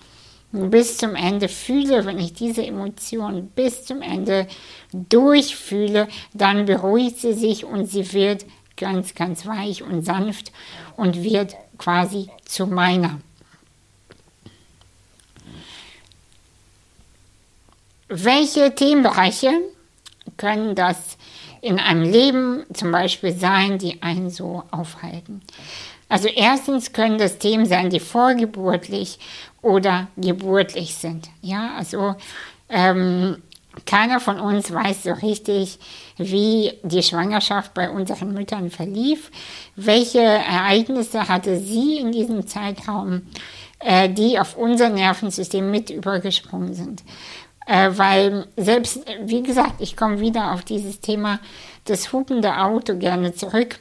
bis 0.52 0.98
zum 0.98 1.16
Ende 1.16 1.48
fühle, 1.48 2.06
wenn 2.06 2.20
ich 2.20 2.34
diese 2.34 2.66
Emotion 2.66 3.50
bis 3.56 3.86
zum 3.86 4.02
Ende 4.02 4.48
durchfühle, 4.92 6.08
dann 6.34 6.66
beruhigt 6.66 7.20
sie 7.20 7.34
sich 7.34 7.66
und 7.66 7.86
sie 7.86 8.14
wird 8.14 8.46
ganz, 8.78 9.14
ganz 9.14 9.46
weich 9.46 9.84
und 9.84 10.04
sanft 10.04 10.52
und 10.96 11.24
wird 11.24 11.56
quasi 11.78 12.30
zu 12.46 12.66
meiner. 12.66 13.20
Welche 18.10 18.74
Themenbereiche 18.74 19.52
können 20.38 20.74
das 20.74 21.18
in 21.62 21.80
einem 21.80 22.02
Leben 22.02 22.66
zum 22.74 22.92
Beispiel 22.92 23.34
sein, 23.34 23.78
die 23.78 24.02
einen 24.02 24.32
so 24.32 24.64
aufhalten? 24.72 25.42
Also 26.08 26.28
erstens 26.28 26.92
können 26.92 27.20
das 27.20 27.38
Themen 27.38 27.68
sein, 27.68 27.92
die 27.92 28.00
vorgeburtlich 28.00 29.20
oder 29.62 30.08
geburtlich 30.18 30.96
sind. 30.96 31.30
Ja, 31.44 31.76
also 31.78 32.16
ähm, 32.68 33.44
keiner 33.86 34.20
von 34.20 34.40
uns 34.40 34.74
weiß 34.74 35.04
so 35.04 35.12
richtig, 35.12 35.78
wie 36.18 36.74
die 36.82 37.04
Schwangerschaft 37.04 37.76
bei 37.76 37.92
unseren 37.92 38.34
Müttern 38.34 38.72
verlief. 38.72 39.30
Welche 39.76 40.20
Ereignisse 40.20 41.28
hatte 41.28 41.60
sie 41.60 41.98
in 41.98 42.12
diesem 42.12 42.48
Zeitraum, 42.48 43.22
äh, 43.80 44.10
die 44.10 44.40
auf 44.40 44.58
unser 44.58 44.90
Nervensystem 44.90 45.70
mit 45.70 45.92
übergesprungen 45.92 46.74
sind. 46.74 47.04
Äh, 47.70 47.92
weil 47.98 48.48
selbst, 48.58 49.06
wie 49.22 49.44
gesagt, 49.44 49.80
ich 49.80 49.96
komme 49.96 50.20
wieder 50.20 50.54
auf 50.54 50.64
dieses 50.64 51.02
Thema 51.02 51.40
das 51.86 52.12
hupende 52.12 52.58
Auto 52.58 52.96
gerne 52.98 53.36
zurück. 53.36 53.78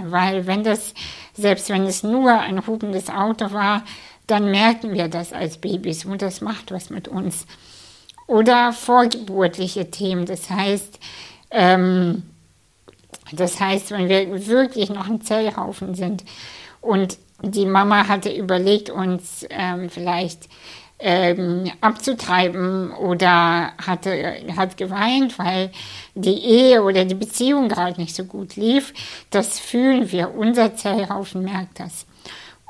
Weil 0.00 0.46
wenn 0.46 0.62
das, 0.62 0.94
selbst 1.34 1.68
wenn 1.70 1.86
es 1.86 2.04
nur 2.04 2.32
ein 2.38 2.64
hupendes 2.68 3.10
Auto 3.10 3.52
war, 3.52 3.82
dann 4.28 4.48
merken 4.48 4.92
wir 4.92 5.08
das 5.08 5.32
als 5.32 5.58
Babys 5.58 6.04
und 6.04 6.22
das 6.22 6.40
macht 6.40 6.70
was 6.70 6.88
mit 6.88 7.08
uns 7.08 7.46
oder 8.28 8.72
vorgeburtliche 8.72 9.90
Themen. 9.90 10.24
Das 10.24 10.48
heißt, 10.48 11.00
ähm, 11.50 12.22
das 13.32 13.58
heißt, 13.58 13.90
wenn 13.90 14.08
wir 14.08 14.46
wirklich 14.46 14.88
noch 14.88 15.08
ein 15.08 15.20
Zellhaufen 15.20 15.96
sind 15.96 16.24
und 16.80 17.18
die 17.42 17.66
Mama 17.66 18.06
hatte 18.06 18.32
überlegt, 18.32 18.88
uns 18.88 19.44
ähm, 19.50 19.90
vielleicht 19.90 20.48
ähm, 20.98 21.70
abzutreiben 21.80 22.92
oder 22.92 23.72
hatte, 23.84 24.36
hat 24.56 24.76
geweint, 24.76 25.38
weil 25.38 25.70
die 26.14 26.38
Ehe 26.38 26.82
oder 26.82 27.04
die 27.04 27.14
Beziehung 27.14 27.68
gerade 27.68 28.00
nicht 28.00 28.14
so 28.14 28.24
gut 28.24 28.56
lief, 28.56 28.94
das 29.30 29.58
fühlen 29.58 30.10
wir. 30.12 30.34
Unser 30.34 30.76
Zellhaufen 30.76 31.42
merkt 31.42 31.80
das. 31.80 32.06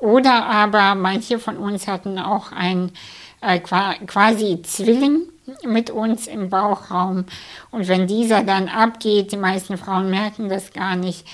Oder 0.01 0.47
aber 0.47 0.95
manche 0.95 1.39
von 1.39 1.57
uns 1.57 1.87
hatten 1.87 2.19
auch 2.19 2.53
ein 2.53 2.93
äh, 3.41 3.61
quasi 3.61 4.61
Zwilling 4.63 5.23
mit 5.65 5.91
uns 5.91 6.27
im 6.27 6.51
Bauchraum. 6.51 7.27
Und 7.71 7.89
wenn 7.89 8.07
dieser 8.07 8.43
dann 8.43 8.69
abgeht, 8.69 9.33
die 9.33 9.37
meisten 9.37 9.77
Frauen 9.77 10.11
merken 10.11 10.49
das 10.49 10.73
gar 10.73 10.97
nicht, 10.97 11.27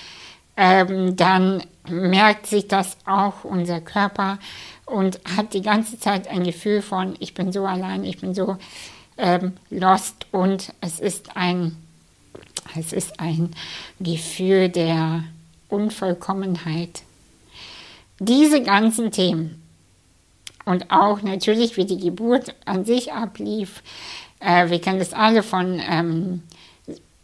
ähm, 0.57 1.15
dann 1.15 1.63
merkt 1.89 2.47
sich 2.47 2.67
das 2.67 2.97
auch 3.05 3.43
unser 3.43 3.81
Körper 3.81 4.37
und 4.91 5.19
hat 5.37 5.53
die 5.53 5.61
ganze 5.61 5.99
Zeit 5.99 6.27
ein 6.27 6.43
Gefühl 6.43 6.81
von, 6.81 7.15
ich 7.19 7.33
bin 7.33 7.51
so 7.51 7.65
allein, 7.65 8.03
ich 8.03 8.19
bin 8.19 8.33
so 8.33 8.57
ähm, 9.17 9.53
lost 9.69 10.27
und 10.31 10.73
es 10.81 10.99
ist 10.99 11.35
ein, 11.35 11.77
es 12.77 12.93
ist 12.93 13.19
ein 13.19 13.51
Gefühl 13.99 14.69
der 14.69 15.23
Unvollkommenheit. 15.69 17.03
Diese 18.19 18.61
ganzen 18.61 19.11
Themen 19.11 19.61
und 20.65 20.91
auch 20.91 21.21
natürlich, 21.21 21.77
wie 21.77 21.85
die 21.85 21.97
Geburt 21.97 22.53
an 22.65 22.85
sich 22.85 23.11
ablief. 23.13 23.81
Äh, 24.39 24.69
wir 24.69 24.79
kennen 24.79 24.99
das 24.99 25.13
alle 25.13 25.43
von 25.43 25.81
ähm, 25.89 26.43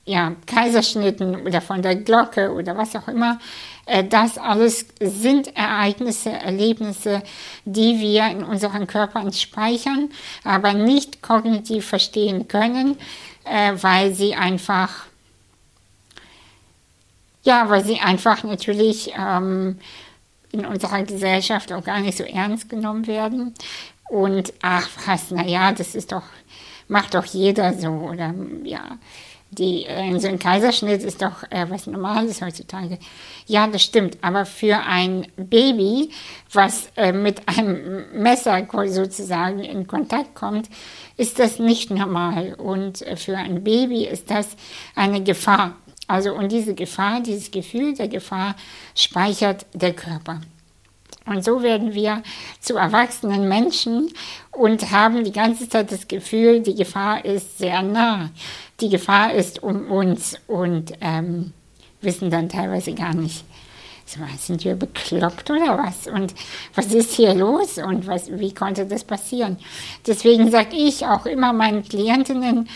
ja, 0.06 0.34
Kaiserschnitten 0.45 1.36
oder 1.45 1.62
von 1.62 1.82
der 1.82 1.95
Glocke 1.95 2.51
oder 2.51 2.77
was 2.77 2.95
auch 2.95 3.08
immer. 3.08 3.39
Äh, 3.88 4.04
das 4.04 4.38
alles 4.38 4.86
sind 5.00 5.56
Ereignisse, 5.56 6.30
Erlebnisse, 6.30 7.23
die 7.65 8.00
wir 8.00 8.28
in 8.28 8.43
unseren 8.43 8.86
Körpern 8.86 9.34
speichern, 9.34 10.10
aber 10.43 10.73
nicht 10.73 11.21
kognitiv 11.21 11.88
verstehen 11.88 12.47
können, 12.47 12.97
äh, 13.45 13.73
weil 13.82 14.13
sie 14.13 14.36
einfach, 14.36 15.06
ja, 17.43 17.69
weil 17.69 17.84
sie 17.84 18.00
einfach 18.00 18.43
natürlich 18.43 19.13
ähm, 19.17 19.80
in 20.52 20.65
unserer 20.65 21.04
Gesellschaft 21.04 21.71
auch 21.71 21.84
gar 21.84 22.02
nicht 22.02 22.17
so 22.17 22.23
ernst 22.23 22.69
genommen 22.69 23.08
werden. 23.08 23.54
Und 24.10 24.54
ach 24.62 24.88
was, 25.06 25.32
naja, 25.32 25.71
das 25.71 25.95
ist 25.95 26.12
doch, 26.12 26.23
macht 26.88 27.13
doch 27.13 27.26
jeder 27.26 27.73
so. 27.73 27.89
Oder 27.89 28.34
ja, 28.63 28.97
die, 29.51 29.86
äh, 29.86 30.17
so 30.19 30.27
ein 30.27 30.39
Kaiserschnitt 30.39 31.03
ist 31.03 31.21
doch 31.21 31.43
äh, 31.49 31.65
was 31.69 31.88
Normales 31.88 32.41
heutzutage. 32.41 32.99
Ja, 33.45 33.67
das 33.67 33.83
stimmt. 33.83 34.17
Aber 34.21 34.45
für 34.45 34.77
ein 34.79 35.27
Baby, 35.38 36.12
was 36.51 36.89
äh, 36.95 37.12
mit 37.12 37.47
einem 37.47 38.05
Messer 38.13 38.67
sozusagen 38.88 39.60
in 39.60 39.88
Kontakt 39.88 40.36
kommt, 40.36 40.69
ist 41.15 41.39
das 41.39 41.60
nicht 41.60 41.91
normal. 41.91 42.53
Und 42.55 43.01
äh, 43.01 43.15
für 43.15 43.38
ein 43.38 43.63
Baby 43.63 44.05
ist 44.05 44.29
das 44.29 44.49
eine 44.95 45.23
Gefahr. 45.23 45.75
Also 46.07 46.33
und 46.33 46.51
diese 46.51 46.73
Gefahr, 46.73 47.21
dieses 47.21 47.51
Gefühl 47.51 47.93
der 47.93 48.07
Gefahr 48.07 48.55
speichert 48.95 49.65
der 49.73 49.93
Körper. 49.93 50.41
Und 51.25 51.43
so 51.43 51.61
werden 51.61 51.93
wir 51.93 52.23
zu 52.61 52.77
erwachsenen 52.77 53.49
Menschen 53.49 54.13
und 54.51 54.91
haben 54.91 55.25
die 55.25 55.33
ganze 55.33 55.67
Zeit 55.67 55.91
das 55.91 56.07
Gefühl, 56.07 56.61
die 56.61 56.75
Gefahr 56.75 57.25
ist 57.25 57.57
sehr 57.57 57.81
nah. 57.81 58.29
Die 58.79 58.89
Gefahr 58.89 59.33
ist 59.33 59.61
um 59.61 59.91
uns 59.91 60.37
und 60.47 60.93
ähm, 61.01 61.51
wissen 62.01 62.29
dann 62.29 62.47
teilweise 62.47 62.93
gar 62.93 63.13
nicht, 63.13 63.43
sind 64.37 64.63
wir 64.63 64.75
bekloppt 64.75 65.49
oder 65.49 65.77
was? 65.77 66.07
Und 66.07 66.33
was 66.75 66.93
ist 66.93 67.13
hier 67.13 67.33
los? 67.33 67.77
Und 67.77 68.07
was, 68.07 68.31
wie 68.31 68.53
konnte 68.53 68.85
das 68.85 69.03
passieren? 69.03 69.57
Deswegen 70.05 70.49
sage 70.49 70.77
ich 70.77 71.05
auch 71.05 71.25
immer 71.25 71.51
meinen 71.51 71.83
Klientinnen, 71.83 72.69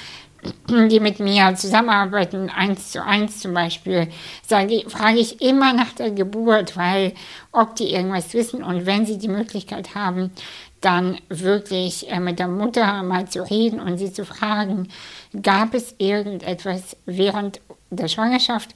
die 0.68 1.00
mit 1.00 1.20
mir 1.20 1.56
zusammenarbeiten, 1.56 2.50
eins 2.50 2.92
zu 2.92 3.04
eins 3.04 3.40
zum 3.40 3.54
Beispiel, 3.54 4.08
sage, 4.46 4.84
frage 4.88 5.20
ich 5.20 5.42
immer 5.42 5.74
nach 5.74 5.94
der 5.94 6.12
Geburt, 6.12 6.78
weil 6.78 7.14
ob 7.52 7.76
die 7.76 7.94
irgendwas 7.94 8.34
wissen 8.34 8.64
und 8.64 8.86
wenn 8.86 9.06
sie 9.06 9.18
die 9.18 9.28
Möglichkeit 9.28 9.94
haben, 9.94 10.32
dann 10.82 11.20
wirklich 11.30 12.10
äh, 12.10 12.20
mit 12.20 12.40
der 12.40 12.48
Mutter 12.48 13.04
mal 13.04 13.28
zu 13.28 13.48
reden 13.48 13.80
und 13.80 13.98
sie 13.98 14.12
zu 14.12 14.26
fragen, 14.26 14.90
gab 15.44 15.76
es 15.76 15.94
irgendetwas 16.00 16.98
während 17.06 17.62
der 17.92 18.08
Schwangerschaft 18.08 18.74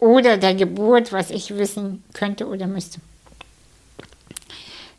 oder 0.00 0.36
der 0.36 0.54
Geburt, 0.54 1.12
was 1.12 1.30
ich 1.30 1.56
wissen 1.56 2.02
könnte 2.12 2.48
oder 2.48 2.66
müsste. 2.66 3.00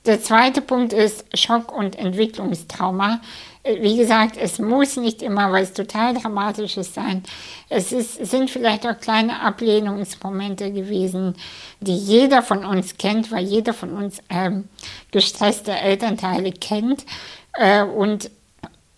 Der 0.05 0.21
zweite 0.21 0.61
Punkt 0.61 0.93
ist 0.93 1.25
Schock- 1.37 1.75
und 1.75 1.97
Entwicklungstrauma 1.97 3.21
wie 3.65 3.97
gesagt, 3.97 4.37
es 4.37 4.59
muss 4.59 4.95
nicht 4.95 5.23
immer 5.23 5.51
was 5.51 5.73
total 5.73 6.13
Dramatisches 6.13 6.93
sein. 6.93 7.23
Es 7.67 7.91
ist, 7.91 8.23
sind 8.25 8.51
vielleicht 8.51 8.85
auch 8.85 8.99
kleine 8.99 9.41
Ablehnungsmomente 9.41 10.71
gewesen, 10.71 11.35
die 11.79 11.95
jeder 11.95 12.43
von 12.43 12.63
uns 12.63 12.97
kennt, 12.97 13.31
weil 13.31 13.43
jeder 13.43 13.73
von 13.73 13.93
uns 13.93 14.21
ähm, 14.29 14.69
gestresste 15.11 15.71
Elternteile 15.71 16.51
kennt. 16.51 17.05
Äh, 17.53 17.83
und 17.83 18.29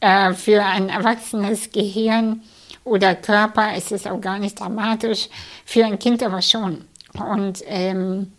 äh, 0.01 0.33
für 0.33 0.63
ein 0.63 0.89
erwachsenes 0.89 1.71
Gehirn 1.71 2.41
oder 2.83 3.15
Körper 3.15 3.75
ist 3.75 3.93
es 3.93 4.05
auch 4.05 4.19
gar 4.19 4.37
nicht 4.37 4.59
dramatisch, 4.59 5.29
für 5.65 5.85
ein 5.85 5.97
Kind 5.97 6.21
aber 6.23 6.41
schon. 6.41 6.85
Und 7.13 7.63
ähm, 7.67 8.33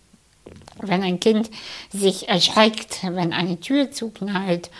wenn 0.80 1.02
ein 1.02 1.20
Kind 1.20 1.50
sich 1.90 2.28
erschreckt, 2.28 2.98
wenn 3.02 3.32
eine 3.32 3.60
Tür 3.60 3.90
zuknallt 3.90 4.70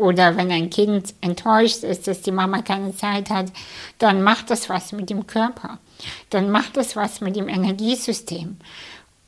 oder 0.00 0.36
wenn 0.36 0.50
ein 0.50 0.70
Kind 0.70 1.14
enttäuscht 1.20 1.84
ist, 1.84 2.08
dass 2.08 2.22
die 2.22 2.32
Mama 2.32 2.62
keine 2.62 2.96
Zeit 2.96 3.28
hat, 3.28 3.46
dann 3.98 4.22
macht 4.22 4.50
das 4.50 4.68
was 4.68 4.92
mit 4.92 5.10
dem 5.10 5.26
Körper. 5.26 5.78
Dann 6.30 6.50
macht 6.50 6.76
das 6.76 6.96
was 6.96 7.20
mit 7.20 7.36
dem 7.36 7.48
Energiesystem. 7.48 8.56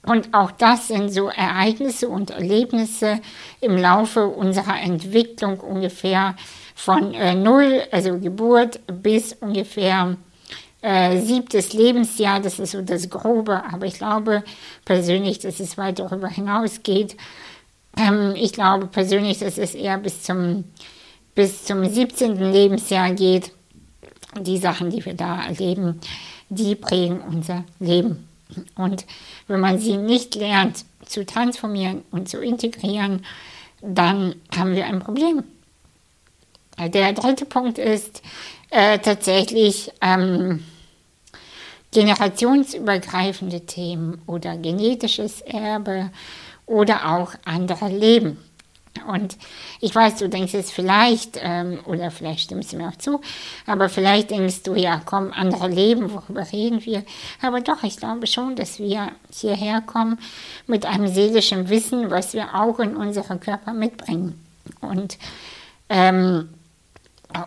Und 0.04 0.34
auch 0.34 0.50
das 0.50 0.88
sind 0.88 1.10
so 1.10 1.28
Ereignisse 1.28 2.08
und 2.08 2.30
Erlebnisse 2.30 3.20
im 3.60 3.76
Laufe 3.76 4.26
unserer 4.26 4.80
Entwicklung 4.80 5.60
ungefähr 5.60 6.34
von 6.74 7.14
äh, 7.14 7.34
null, 7.34 7.82
also 7.92 8.18
Geburt, 8.18 8.80
bis 8.86 9.34
ungefähr 9.34 10.16
äh, 10.80 11.18
siebtes 11.20 11.72
Lebensjahr. 11.72 12.40
Das 12.40 12.58
ist 12.58 12.72
so 12.72 12.82
das 12.82 13.10
Grobe. 13.10 13.62
Aber 13.72 13.86
ich 13.86 13.94
glaube 13.94 14.42
persönlich, 14.84 15.38
dass 15.38 15.60
es 15.60 15.78
weit 15.78 16.00
darüber 16.00 16.28
hinausgeht. 16.28 17.16
Ähm, 17.96 18.34
ich 18.36 18.52
glaube 18.52 18.86
persönlich, 18.86 19.38
dass 19.38 19.58
es 19.58 19.74
eher 19.74 19.98
bis 19.98 20.22
zum, 20.22 20.64
bis 21.34 21.64
zum 21.64 21.84
17. 21.84 22.36
Lebensjahr 22.52 23.12
geht. 23.12 23.52
Die 24.40 24.56
Sachen, 24.56 24.90
die 24.90 25.04
wir 25.04 25.14
da 25.14 25.44
erleben, 25.44 26.00
die 26.48 26.74
prägen 26.74 27.20
unser 27.20 27.64
Leben. 27.78 28.28
Und 28.76 29.04
wenn 29.46 29.60
man 29.60 29.78
sie 29.78 29.96
nicht 29.96 30.34
lernt 30.34 30.84
zu 31.04 31.26
transformieren 31.26 32.02
und 32.10 32.28
zu 32.28 32.40
integrieren, 32.40 33.24
dann 33.82 34.36
haben 34.56 34.74
wir 34.74 34.86
ein 34.86 35.00
Problem. 35.00 35.44
Der 36.78 37.12
dritte 37.12 37.44
Punkt 37.44 37.78
ist 37.78 38.22
äh, 38.70 38.98
tatsächlich 38.98 39.92
ähm, 40.00 40.64
generationsübergreifende 41.92 43.60
Themen 43.66 44.22
oder 44.26 44.56
genetisches 44.56 45.42
Erbe 45.42 46.10
oder 46.72 47.12
auch 47.18 47.34
andere 47.44 47.88
Leben. 47.88 48.38
Und 49.06 49.36
ich 49.80 49.94
weiß, 49.94 50.16
du 50.16 50.28
denkst 50.28 50.54
jetzt 50.54 50.72
vielleicht, 50.72 51.38
ähm, 51.40 51.80
oder 51.86 52.10
vielleicht 52.10 52.40
stimmst 52.40 52.72
du 52.72 52.76
mir 52.76 52.88
auch 52.88 52.96
zu, 52.96 53.20
aber 53.66 53.88
vielleicht 53.88 54.30
denkst 54.30 54.62
du, 54.62 54.74
ja, 54.74 55.00
komm, 55.04 55.32
andere 55.32 55.68
Leben, 55.68 56.12
worüber 56.12 56.46
reden 56.50 56.84
wir? 56.84 57.04
Aber 57.42 57.60
doch, 57.60 57.82
ich 57.82 57.96
glaube 57.96 58.26
schon, 58.26 58.56
dass 58.56 58.78
wir 58.78 59.12
hierher 59.30 59.82
kommen 59.82 60.18
mit 60.66 60.86
einem 60.86 61.08
seelischen 61.08 61.68
Wissen, 61.68 62.10
was 62.10 62.32
wir 62.32 62.54
auch 62.54 62.78
in 62.78 62.96
unseren 62.96 63.40
Körper 63.40 63.72
mitbringen. 63.72 64.40
Und 64.80 65.18
ähm, 65.88 66.48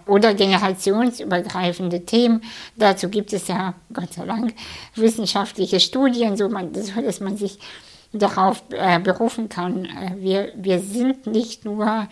oder 0.07 0.33
generationsübergreifende 0.33 2.05
Themen. 2.05 2.41
Dazu 2.75 3.07
gibt 3.07 3.33
es 3.33 3.47
ja, 3.47 3.75
Gott 3.93 4.13
sei 4.13 4.25
Dank, 4.25 4.53
wissenschaftliche 4.95 5.79
Studien, 5.79 6.37
so, 6.37 6.49
man, 6.49 6.73
so 6.73 7.01
dass 7.01 7.19
man 7.19 7.37
sich 7.37 7.59
darauf 8.13 8.63
äh, 8.69 8.99
berufen 8.99 9.49
kann. 9.49 9.85
Äh, 9.85 10.15
wir, 10.17 10.53
wir 10.55 10.79
sind 10.79 11.27
nicht 11.27 11.65
nur 11.65 12.07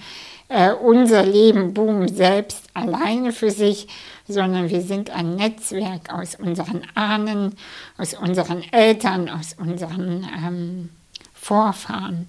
äh, 0.49 0.71
unser 0.71 1.23
Leben, 1.23 1.73
Boom, 1.73 2.08
selbst 2.08 2.63
alleine 2.73 3.32
für 3.32 3.51
sich, 3.51 3.88
sondern 4.27 4.69
wir 4.69 4.82
sind 4.82 5.10
ein 5.10 5.36
Netzwerk 5.36 6.13
aus 6.13 6.36
unseren 6.36 6.84
Ahnen, 6.95 7.56
aus 7.97 8.13
unseren 8.13 8.63
Eltern, 8.71 9.29
aus 9.29 9.56
unseren 9.60 10.27
ähm, 10.45 10.89
Vorfahren. 11.34 12.27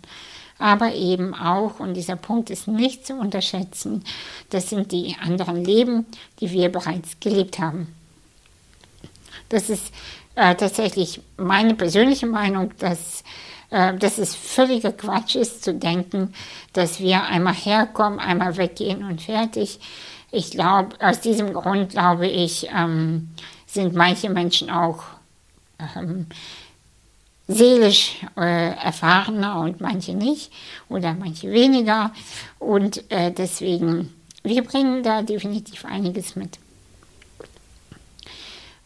Aber 0.58 0.94
eben 0.94 1.34
auch, 1.34 1.80
und 1.80 1.94
dieser 1.94 2.16
Punkt 2.16 2.48
ist 2.50 2.68
nicht 2.68 3.06
zu 3.06 3.14
unterschätzen, 3.14 4.04
das 4.50 4.70
sind 4.70 4.92
die 4.92 5.16
anderen 5.20 5.64
Leben, 5.64 6.06
die 6.40 6.50
wir 6.50 6.70
bereits 6.70 7.18
gelebt 7.20 7.58
haben. 7.58 7.88
Das 9.48 9.68
ist 9.68 9.92
äh, 10.36 10.54
tatsächlich 10.54 11.20
meine 11.36 11.74
persönliche 11.74 12.26
Meinung, 12.26 12.72
dass 12.78 13.24
äh, 13.74 13.96
dass 13.98 14.18
es 14.18 14.36
völliger 14.36 14.92
Quatsch 14.92 15.34
ist 15.34 15.64
zu 15.64 15.74
denken, 15.74 16.32
dass 16.74 17.00
wir 17.00 17.24
einmal 17.24 17.54
herkommen, 17.54 18.20
einmal 18.20 18.56
weggehen 18.56 19.02
und 19.02 19.20
fertig. 19.20 19.80
Ich 20.30 20.52
glaube, 20.52 20.96
aus 21.00 21.20
diesem 21.20 21.52
Grund 21.52 21.90
glaube 21.90 22.28
ich, 22.28 22.68
ähm, 22.72 23.30
sind 23.66 23.92
manche 23.96 24.30
Menschen 24.30 24.70
auch 24.70 25.02
ähm, 25.96 26.26
seelisch 27.48 28.24
äh, 28.36 28.76
erfahrener 28.76 29.58
und 29.58 29.80
manche 29.80 30.14
nicht 30.14 30.52
oder 30.88 31.12
manche 31.14 31.50
weniger. 31.50 32.12
Und 32.60 33.10
äh, 33.10 33.32
deswegen, 33.32 34.14
wir 34.44 34.62
bringen 34.62 35.02
da 35.02 35.22
definitiv 35.22 35.84
einiges 35.84 36.36
mit. 36.36 36.60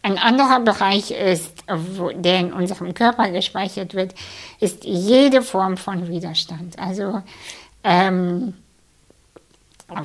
Ein 0.01 0.17
anderer 0.17 0.61
Bereich 0.61 1.11
ist, 1.11 1.63
der 1.67 2.39
in 2.39 2.53
unserem 2.53 2.93
Körper 2.93 3.29
gespeichert 3.31 3.93
wird, 3.93 4.15
ist 4.59 4.85
jede 4.85 5.41
Form 5.41 5.75
von 5.75 6.07
Widerstand. 6.07 6.79
Also 6.79 7.21
ähm, 7.83 8.53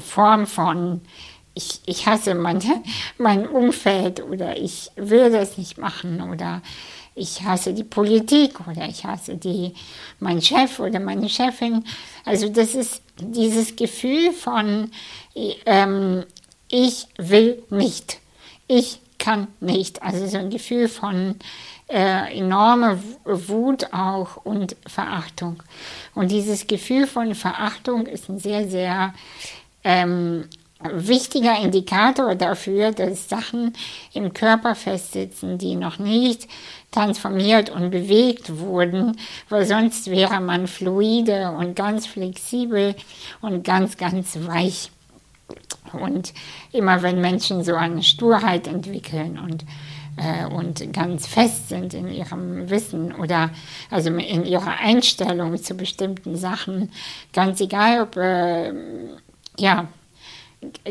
Form 0.00 0.46
von 0.46 1.00
ich, 1.54 1.80
ich 1.86 2.06
hasse 2.06 2.34
mein, 2.34 2.60
mein 3.18 3.46
Umfeld 3.48 4.22
oder 4.22 4.56
ich 4.56 4.90
will 4.96 5.30
das 5.30 5.56
nicht 5.56 5.78
machen 5.78 6.20
oder 6.20 6.62
ich 7.14 7.42
hasse 7.42 7.72
die 7.72 7.84
Politik 7.84 8.66
oder 8.66 8.88
ich 8.88 9.04
hasse 9.04 9.36
die, 9.36 9.74
meinen 10.18 10.42
Chef 10.42 10.80
oder 10.80 10.98
meine 10.98 11.28
Chefin. 11.28 11.84
Also 12.24 12.48
das 12.48 12.74
ist 12.74 13.02
dieses 13.18 13.76
Gefühl 13.76 14.32
von 14.32 14.90
ähm, 15.34 16.24
ich 16.68 17.06
will 17.16 17.62
nicht, 17.70 18.18
ich 18.66 18.98
kann 19.24 19.48
nicht. 19.60 20.02
Also 20.02 20.26
so 20.26 20.36
ein 20.38 20.50
Gefühl 20.50 20.88
von 20.88 21.36
äh, 21.88 22.38
enormer 22.38 22.98
Wut 23.24 23.92
auch 23.92 24.36
und 24.44 24.76
Verachtung. 24.86 25.62
Und 26.14 26.30
dieses 26.30 26.66
Gefühl 26.66 27.06
von 27.06 27.34
Verachtung 27.34 28.06
ist 28.06 28.28
ein 28.28 28.38
sehr, 28.38 28.68
sehr 28.68 29.14
ähm, 29.82 30.44
wichtiger 30.92 31.58
Indikator 31.58 32.34
dafür, 32.34 32.92
dass 32.92 33.28
Sachen 33.28 33.72
im 34.12 34.34
Körper 34.34 34.74
festsitzen, 34.74 35.56
die 35.56 35.76
noch 35.76 35.98
nicht 35.98 36.46
transformiert 36.90 37.70
und 37.70 37.90
bewegt 37.90 38.58
wurden, 38.58 39.16
weil 39.48 39.64
sonst 39.64 40.10
wäre 40.10 40.40
man 40.40 40.66
fluide 40.66 41.50
und 41.58 41.74
ganz 41.74 42.06
flexibel 42.06 42.94
und 43.40 43.64
ganz, 43.64 43.96
ganz 43.96 44.36
weich. 44.46 44.90
Und 45.94 46.32
immer 46.72 47.02
wenn 47.02 47.20
Menschen 47.20 47.64
so 47.64 47.74
eine 47.74 48.02
Sturheit 48.02 48.66
entwickeln 48.66 49.38
und, 49.38 49.64
äh, 50.16 50.46
und 50.46 50.92
ganz 50.92 51.26
fest 51.26 51.68
sind 51.68 51.94
in 51.94 52.08
ihrem 52.08 52.70
Wissen 52.70 53.14
oder 53.14 53.50
also 53.90 54.10
in 54.10 54.44
ihrer 54.44 54.78
Einstellung 54.80 55.56
zu 55.62 55.74
bestimmten 55.74 56.36
Sachen, 56.36 56.90
ganz 57.32 57.60
egal 57.60 58.02
ob, 58.02 58.16
äh, 58.16 58.72
ja, 59.58 59.88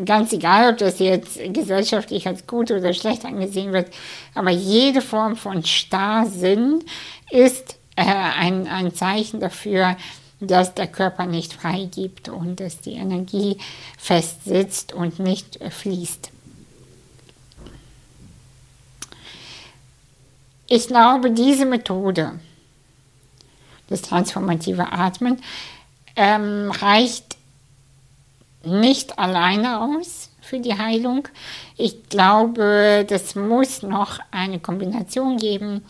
ganz 0.05 0.33
egal, 0.33 0.71
ob 0.71 0.77
das 0.77 0.99
jetzt 0.99 1.39
gesellschaftlich 1.53 2.27
als 2.27 2.45
gut 2.47 2.71
oder 2.71 2.93
schlecht 2.93 3.25
angesehen 3.25 3.73
wird, 3.73 3.89
aber 4.35 4.51
jede 4.51 5.01
Form 5.01 5.35
von 5.35 5.63
Starrsinn 5.63 6.83
ist 7.31 7.79
äh, 7.95 8.03
ein, 8.03 8.67
ein 8.67 8.93
Zeichen 8.93 9.39
dafür, 9.39 9.95
dass 10.47 10.73
der 10.73 10.87
Körper 10.87 11.25
nicht 11.25 11.53
freigibt 11.53 12.29
und 12.29 12.59
dass 12.59 12.79
die 12.79 12.93
Energie 12.93 13.57
fest 13.97 14.45
sitzt 14.45 14.93
und 14.93 15.19
nicht 15.19 15.59
fließt. 15.69 16.29
Ich 20.67 20.87
glaube, 20.87 21.31
diese 21.31 21.65
Methode, 21.65 22.39
das 23.87 24.01
transformative 24.01 24.91
Atmen, 24.91 25.41
ähm, 26.15 26.71
reicht 26.71 27.37
nicht 28.63 29.19
alleine 29.19 29.81
aus 29.81 30.29
für 30.41 30.59
die 30.59 30.77
Heilung. 30.77 31.27
Ich 31.77 32.09
glaube, 32.09 33.05
das 33.07 33.35
muss 33.35 33.81
noch 33.81 34.19
eine 34.31 34.59
Kombination 34.59 35.37
geben 35.37 35.83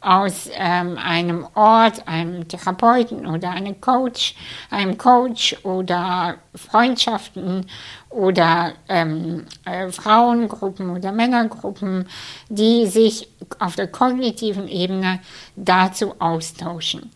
aus 0.00 0.48
ähm, 0.54 0.96
einem 0.96 1.46
Ort, 1.54 2.06
einem 2.06 2.46
Therapeuten 2.46 3.26
oder 3.26 3.50
einem 3.50 3.80
Coach, 3.80 4.34
einem 4.70 4.96
Coach 4.96 5.56
oder 5.64 6.36
Freundschaften 6.54 7.66
oder 8.08 8.74
ähm, 8.88 9.46
äh, 9.64 9.90
Frauengruppen 9.90 10.90
oder 10.90 11.10
Männergruppen, 11.10 12.08
die 12.48 12.86
sich 12.86 13.28
auf 13.58 13.74
der 13.74 13.88
kognitiven 13.88 14.68
Ebene 14.68 15.20
dazu 15.56 16.14
austauschen. 16.20 17.10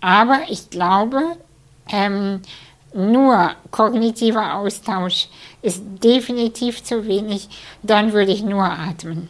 Aber 0.00 0.42
ich 0.48 0.70
glaube, 0.70 1.20
ähm, 1.90 2.40
nur 2.94 3.50
kognitiver 3.70 4.54
Austausch 4.54 5.28
ist 5.60 5.82
definitiv 6.02 6.82
zu 6.84 7.06
wenig, 7.06 7.48
dann 7.82 8.12
würde 8.12 8.32
ich 8.32 8.42
nur 8.42 8.64
atmen. 8.64 9.28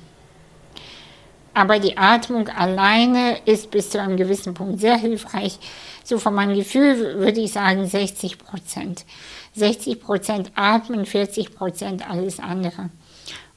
Aber 1.58 1.80
die 1.80 1.96
Atmung 1.96 2.48
alleine 2.50 3.36
ist 3.44 3.72
bis 3.72 3.90
zu 3.90 4.00
einem 4.00 4.16
gewissen 4.16 4.54
Punkt 4.54 4.78
sehr 4.78 4.96
hilfreich. 4.96 5.58
So 6.04 6.20
von 6.20 6.32
meinem 6.32 6.54
Gefühl 6.54 7.18
würde 7.18 7.40
ich 7.40 7.50
sagen 7.50 7.84
60 7.84 8.38
Prozent. 8.38 9.04
60 9.54 10.00
Prozent 10.00 10.52
atmen, 10.54 11.04
40 11.04 11.56
Prozent 11.56 12.08
alles 12.08 12.38
andere. 12.38 12.90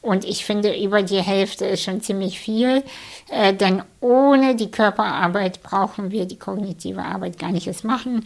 Und 0.01 0.25
ich 0.25 0.45
finde, 0.45 0.75
über 0.83 1.03
die 1.03 1.21
Hälfte 1.21 1.67
ist 1.67 1.83
schon 1.83 2.01
ziemlich 2.01 2.39
viel, 2.39 2.81
äh, 3.29 3.53
denn 3.53 3.83
ohne 3.99 4.55
die 4.55 4.71
Körperarbeit 4.71 5.61
brauchen 5.61 6.09
wir 6.09 6.25
die 6.25 6.39
kognitive 6.39 7.03
Arbeit 7.03 7.37
gar 7.37 7.51
nicht 7.51 7.67
erst 7.67 7.83
machen. 7.83 8.23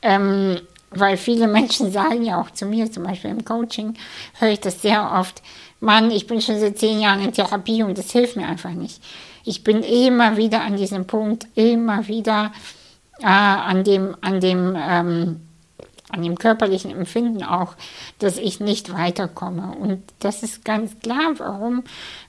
Ähm, 0.00 0.60
weil 0.94 1.16
viele 1.16 1.46
Menschen 1.46 1.92
sagen 1.92 2.22
ja 2.22 2.40
auch 2.40 2.50
zu 2.50 2.66
mir, 2.66 2.90
zum 2.90 3.04
Beispiel 3.04 3.30
im 3.30 3.44
Coaching, 3.44 3.94
höre 4.38 4.50
ich 4.50 4.60
das 4.60 4.82
sehr 4.82 5.12
oft, 5.18 5.42
Mann, 5.80 6.10
ich 6.10 6.26
bin 6.26 6.40
schon 6.40 6.60
seit 6.60 6.78
zehn 6.78 7.00
Jahren 7.00 7.24
in 7.24 7.32
Therapie 7.32 7.82
und 7.82 7.98
das 7.98 8.12
hilft 8.12 8.36
mir 8.36 8.46
einfach 8.46 8.70
nicht. 8.70 9.02
Ich 9.44 9.64
bin 9.64 9.82
immer 9.82 10.36
wieder 10.36 10.62
an 10.62 10.76
diesem 10.76 11.06
Punkt, 11.06 11.48
immer 11.56 12.06
wieder 12.06 12.52
äh, 13.20 13.26
an 13.26 13.82
dem, 13.82 14.16
an 14.20 14.40
dem 14.40 14.76
ähm, 14.78 15.40
an 16.12 16.22
dem 16.22 16.38
körperlichen 16.38 16.90
Empfinden 16.90 17.42
auch, 17.42 17.74
dass 18.18 18.36
ich 18.36 18.60
nicht 18.60 18.92
weiterkomme. 18.92 19.74
Und 19.80 20.02
das 20.20 20.42
ist 20.42 20.64
ganz 20.64 20.98
klar, 21.00 21.32
warum, 21.38 21.82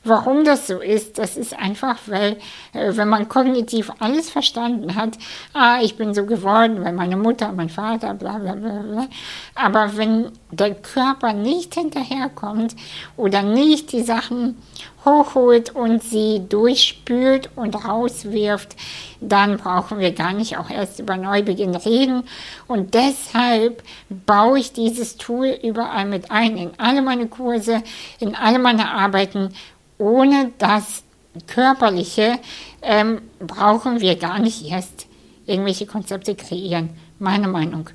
warum 0.04 0.46
das 0.46 0.68
so 0.68 0.80
ist. 0.80 1.18
Das 1.18 1.38
ist 1.38 1.58
einfach, 1.58 1.98
weil, 2.08 2.38
äh, 2.74 2.96
wenn 2.96 3.10
man 3.10 3.28
kognitiv 3.28 3.92
alles 4.00 4.30
verstanden 4.30 4.96
hat, 4.96 5.18
ah, 5.54 5.80
ich 5.82 5.98
bin 5.98 6.14
so 6.14 6.26
geworden, 6.26 6.84
weil 6.84 6.94
meine 6.94 7.18
Mutter, 7.18 7.52
mein 7.52 7.70
Vater, 7.70 8.14
bla, 8.14 8.38
bla, 8.38 8.54
bla, 8.54 8.80
bla. 8.80 9.08
Aber 9.56 9.98
wenn 9.98 10.32
der 10.56 10.76
Körper 10.76 11.34
nicht 11.34 11.76
hinterherkommt 11.76 12.76
oder 13.18 13.42
nicht 13.42 13.92
die 13.92 14.04
Sachen 14.04 14.58
hochholt 15.06 15.76
und 15.76 16.02
sie 16.04 16.42
durchspült 16.48 17.50
und 17.56 17.76
rauswirft, 17.76 18.76
dann 19.20 19.58
brauchen 19.58 20.00
wir 20.00 20.12
gar 20.12 20.34
nicht 20.34 20.58
auch 20.58 20.70
erst 20.70 21.00
über 21.00 21.18
Neubeginn 21.18 21.76
reden. 21.76 22.24
Und 22.68 22.94
deshalb 22.94 23.84
baue 24.10 24.60
ich 24.60 24.74
dieses 24.74 25.18
Tool 25.18 25.58
überall 25.64 26.06
mit 26.06 26.32
ein, 26.32 26.58
in 26.58 26.72
alle 26.78 27.02
meine 27.02 27.28
Kurse, 27.28 27.84
in 28.20 28.36
alle 28.36 28.60
meine 28.60 28.92
Arbeiten. 28.92 29.54
Ohne 29.98 30.52
das 30.58 31.04
Körperliche 31.48 32.40
ähm, 32.82 33.22
brauchen 33.40 34.00
wir 34.00 34.16
gar 34.16 34.40
nicht 34.40 34.66
erst 34.66 35.08
irgendwelche 35.46 35.86
Konzepte 35.86 36.36
kreieren, 36.36 36.90
meine 37.20 37.48
Meinung. 37.48 37.90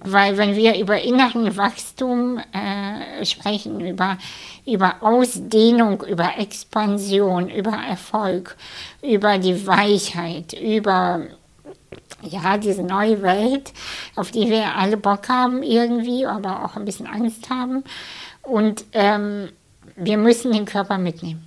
Weil 0.00 0.36
wenn 0.36 0.54
wir 0.54 0.78
über 0.78 1.00
inneren 1.00 1.56
Wachstum 1.56 2.38
äh, 2.52 3.24
sprechen, 3.24 3.80
über, 3.80 4.18
über 4.66 4.96
Ausdehnung, 5.00 6.02
über 6.02 6.38
Expansion, 6.38 7.48
über 7.48 7.72
Erfolg, 7.72 8.56
über 9.02 9.38
die 9.38 9.66
Weichheit, 9.66 10.52
über 10.52 11.26
ja, 12.22 12.58
diese 12.58 12.82
neue 12.82 13.22
Welt, 13.22 13.72
auf 14.16 14.30
die 14.30 14.48
wir 14.48 14.74
alle 14.76 14.96
Bock 14.96 15.28
haben 15.28 15.62
irgendwie, 15.62 16.26
aber 16.26 16.64
auch 16.64 16.76
ein 16.76 16.84
bisschen 16.84 17.06
Angst 17.06 17.48
haben. 17.50 17.84
Und 18.42 18.84
ähm, 18.92 19.50
wir 19.96 20.18
müssen 20.18 20.52
den 20.52 20.66
Körper 20.66 20.98
mitnehmen. 20.98 21.44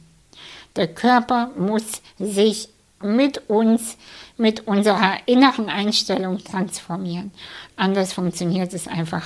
Der 0.75 0.87
Körper 0.87 1.51
muss 1.57 2.01
sich 2.17 2.69
mit 3.01 3.49
uns, 3.49 3.97
mit 4.37 4.67
unserer 4.67 5.17
inneren 5.25 5.69
Einstellung 5.69 6.43
transformieren. 6.43 7.31
Anders 7.75 8.13
funktioniert 8.13 8.73
es 8.73 8.87
einfach 8.87 9.25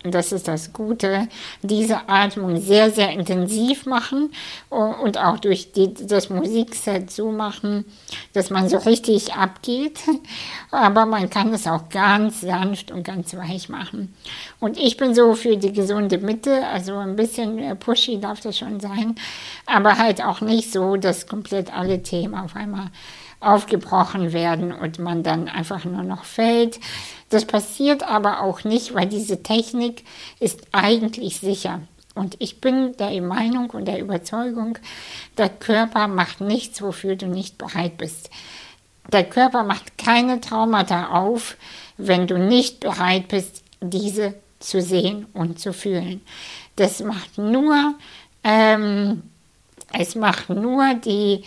das 0.03 0.31
ist 0.31 0.47
das 0.47 0.71
Gute, 0.71 1.27
diese 1.61 2.07
Atmung 2.07 2.57
sehr, 2.61 2.89
sehr 2.89 3.11
intensiv 3.11 3.85
machen 3.85 4.31
und 4.69 5.17
auch 5.17 5.39
durch 5.39 5.73
die, 5.73 5.93
das 5.93 6.29
Musikset 6.29 7.11
so 7.11 7.31
machen, 7.31 7.85
dass 8.33 8.49
man 8.49 8.69
so 8.69 8.77
richtig 8.77 9.33
abgeht. 9.33 9.99
Aber 10.71 11.05
man 11.05 11.29
kann 11.29 11.53
es 11.53 11.67
auch 11.67 11.89
ganz 11.89 12.41
sanft 12.41 12.91
und 12.91 13.03
ganz 13.03 13.35
weich 13.35 13.67
machen. 13.67 14.13
Und 14.59 14.77
ich 14.77 14.95
bin 14.97 15.13
so 15.13 15.33
für 15.33 15.57
die 15.57 15.73
gesunde 15.73 16.17
Mitte, 16.17 16.65
also 16.67 16.95
ein 16.95 17.15
bisschen 17.15 17.77
pushy 17.79 18.19
darf 18.19 18.39
das 18.39 18.57
schon 18.57 18.79
sein, 18.79 19.15
aber 19.65 19.97
halt 19.97 20.23
auch 20.23 20.41
nicht 20.41 20.71
so, 20.71 20.95
dass 20.95 21.27
komplett 21.27 21.73
alle 21.73 22.03
Themen 22.03 22.35
auf 22.35 22.55
einmal 22.55 22.89
aufgebrochen 23.39 24.33
werden 24.33 24.73
und 24.73 24.99
man 24.99 25.23
dann 25.23 25.47
einfach 25.47 25.85
nur 25.85 26.03
noch 26.03 26.25
fällt. 26.25 26.79
Das 27.29 27.45
passiert 27.45 28.03
aber 28.03 28.41
auch 28.41 28.63
nicht, 28.63 28.93
weil 28.93 29.07
diese 29.07 29.43
Technik 29.43 30.03
ist 30.39 30.61
eigentlich 30.71 31.39
sicher. 31.39 31.81
Und 32.15 32.35
ich 32.39 32.59
bin 32.59 32.97
der 32.97 33.21
Meinung 33.21 33.69
und 33.69 33.85
der 33.85 33.99
Überzeugung, 33.99 34.77
der 35.37 35.49
Körper 35.49 36.07
macht 36.07 36.41
nichts, 36.41 36.81
wofür 36.81 37.15
du 37.15 37.27
nicht 37.27 37.57
bereit 37.57 37.97
bist. 37.97 38.29
Der 39.11 39.23
Körper 39.23 39.63
macht 39.63 39.97
keine 39.97 40.41
Traumata 40.41 41.09
auf, 41.09 41.55
wenn 41.97 42.27
du 42.27 42.37
nicht 42.37 42.79
bereit 42.81 43.29
bist, 43.29 43.63
diese 43.79 44.33
zu 44.59 44.81
sehen 44.81 45.27
und 45.33 45.59
zu 45.59 45.71
fühlen. 45.71 46.21
Das 46.75 47.01
macht 47.01 47.37
nur, 47.37 47.95
ähm, 48.43 49.23
es 49.93 50.15
macht 50.15 50.49
nur 50.49 50.95
die 50.95 51.43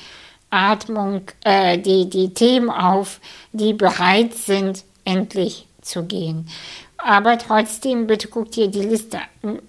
Atmung, 0.50 1.22
äh, 1.44 1.78
die, 1.78 2.08
die 2.08 2.34
Themen 2.34 2.70
auf, 2.70 3.20
die 3.52 3.72
bereit 3.72 4.34
sind, 4.34 4.84
endlich 5.04 5.66
zu 5.82 6.04
gehen. 6.04 6.48
Aber 6.96 7.38
trotzdem, 7.38 8.06
bitte 8.06 8.28
guckt 8.28 8.56
dir 8.56 8.68
die 8.68 8.82
Liste 8.82 9.20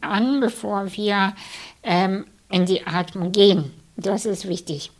an, 0.02 0.40
bevor 0.40 0.92
wir 0.94 1.36
ähm, 1.82 2.26
in 2.50 2.66
die 2.66 2.86
Atmung 2.86 3.32
gehen. 3.32 3.74
Das 3.98 4.26
ist 4.26 4.48
wichtig. 4.48 4.92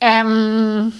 Ähm, 0.00 0.92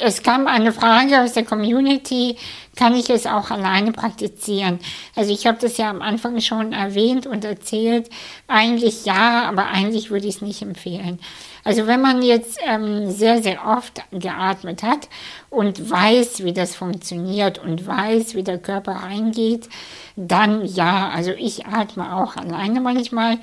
es 0.00 0.22
kam 0.22 0.46
eine 0.46 0.72
Frage 0.72 1.22
aus 1.22 1.32
der 1.32 1.44
Community, 1.44 2.36
kann 2.76 2.94
ich 2.94 3.10
es 3.10 3.26
auch 3.26 3.50
alleine 3.50 3.92
praktizieren? 3.92 4.80
Also 5.14 5.32
ich 5.32 5.46
habe 5.46 5.58
das 5.60 5.76
ja 5.76 5.90
am 5.90 6.02
Anfang 6.02 6.40
schon 6.40 6.72
erwähnt 6.72 7.26
und 7.26 7.44
erzählt. 7.44 8.10
Eigentlich 8.48 9.04
ja, 9.04 9.48
aber 9.48 9.66
eigentlich 9.66 10.10
würde 10.10 10.26
ich 10.26 10.36
es 10.36 10.42
nicht 10.42 10.62
empfehlen. 10.62 11.20
Also 11.64 11.86
wenn 11.86 12.00
man 12.00 12.22
jetzt 12.22 12.58
ähm, 12.66 13.10
sehr, 13.10 13.42
sehr 13.42 13.66
oft 13.66 14.02
geatmet 14.12 14.82
hat 14.82 15.08
und 15.50 15.90
weiß, 15.90 16.44
wie 16.44 16.52
das 16.52 16.76
funktioniert 16.76 17.58
und 17.58 17.86
weiß, 17.86 18.34
wie 18.34 18.42
der 18.44 18.58
Körper 18.58 18.92
reingeht, 18.92 19.68
dann 20.16 20.64
ja. 20.64 21.10
Also 21.10 21.32
ich 21.32 21.66
atme 21.66 22.14
auch 22.16 22.36
alleine 22.36 22.80
manchmal, 22.80 23.38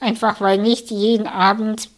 einfach 0.00 0.40
weil 0.40 0.58
nicht 0.58 0.90
jeden 0.90 1.26
Abend 1.26 1.88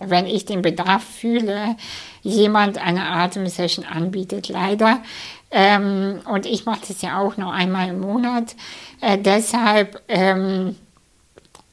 wenn 0.00 0.26
ich 0.26 0.44
den 0.44 0.62
Bedarf 0.62 1.04
fühle, 1.04 1.76
jemand 2.22 2.78
eine 2.78 3.06
Atemsession 3.06 3.84
anbietet, 3.84 4.48
leider. 4.48 5.02
Ähm, 5.50 6.20
und 6.24 6.46
ich 6.46 6.66
mache 6.66 6.80
das 6.88 7.00
ja 7.02 7.18
auch 7.20 7.36
nur 7.36 7.52
einmal 7.52 7.90
im 7.90 8.00
Monat. 8.00 8.56
Äh, 9.00 9.18
deshalb, 9.18 10.02
ähm, 10.08 10.76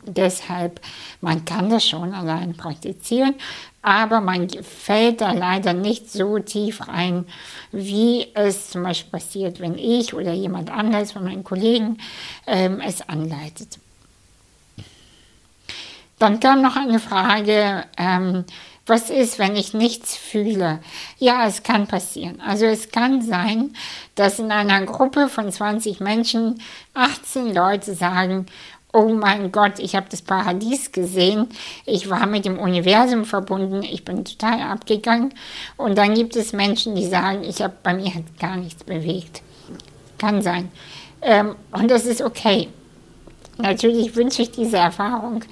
deshalb, 0.06 0.82
man 1.22 1.45
kann 1.45 1.70
das 1.70 1.86
schon 1.86 2.14
allein 2.14 2.56
praktizieren, 2.56 3.36
aber 3.82 4.22
man 4.22 4.49
fällt 4.49 5.22
da 5.22 5.32
leider 5.32 5.74
nicht 5.74 6.12
so 6.12 6.39
tief 6.39 6.88
rein, 6.88 7.26
wie 7.72 8.28
es 8.34 8.70
zum 8.70 8.84
Beispiel 8.84 9.12
passiert, 9.12 9.60
wenn 9.60 9.78
ich 9.78 10.14
oder 10.14 10.34
jemand 10.34 10.70
anders 10.70 11.14
von 11.14 11.24
meinen 11.24 11.43
Kollegen 11.43 11.97
ähm, 12.45 12.80
es 12.80 13.02
anleitet. 13.08 13.80
Dann 16.20 16.39
kam 16.39 16.62
noch 16.62 16.76
eine 16.76 16.99
Frage, 16.99 17.86
ähm, 17.97 18.45
was 18.86 19.10
ist, 19.10 19.39
wenn 19.39 19.56
ich 19.56 19.74
nichts 19.74 20.16
fühle? 20.18 20.80
Ja, 21.18 21.47
es 21.47 21.64
kann 21.64 21.88
passieren. 21.88 22.41
Also 22.41 22.66
es 22.66 22.91
kann 22.91 23.22
sein, 23.22 23.76
dass 24.16 24.38
in 24.38 24.52
einer 24.52 24.86
Gruppe 24.86 25.30
von 25.30 25.52
20 25.52 25.99
Menschen 25.99 26.62
18 26.93 27.54
Leute 27.54 27.95
sagen, 27.95 28.47
oh 28.94 29.10
mein 29.10 29.52
Gott, 29.52 29.80
ich 29.80 29.96
habe 29.96 30.08
das 30.10 30.22
Paradies 30.22 30.92
gesehen, 30.92 31.48
ich 31.86 32.10
war 32.10 32.26
mit 32.26 32.46
dem 32.46 32.60
Universum 32.60 33.26
verbunden, 33.26 33.84
ich 33.84 34.06
bin 34.06 34.26
total 34.26 34.62
abgegangen. 34.62 35.34
Und 35.78 35.98
dann 35.98 36.14
gibt 36.14 36.36
es 36.36 36.54
Menschen, 36.54 36.96
die 36.96 37.06
sagen, 37.06 37.44
ich 37.44 37.62
habe 37.62 37.74
bei 37.84 37.94
mir 37.94 38.14
hat 38.14 38.39
gar 38.39 38.58
nichts 38.58 38.84
bewegt. 38.84 39.42
Kann 40.18 40.42
sein. 40.42 40.72
Ähm, 41.22 41.56
und 41.72 41.89
das 41.89 42.06
ist 42.06 42.22
okay. 42.22 42.68
Natürlich 43.58 44.16
wünsche 44.16 44.42
ich 44.42 44.52
diese 44.52 44.78
Erfahrung 44.78 45.44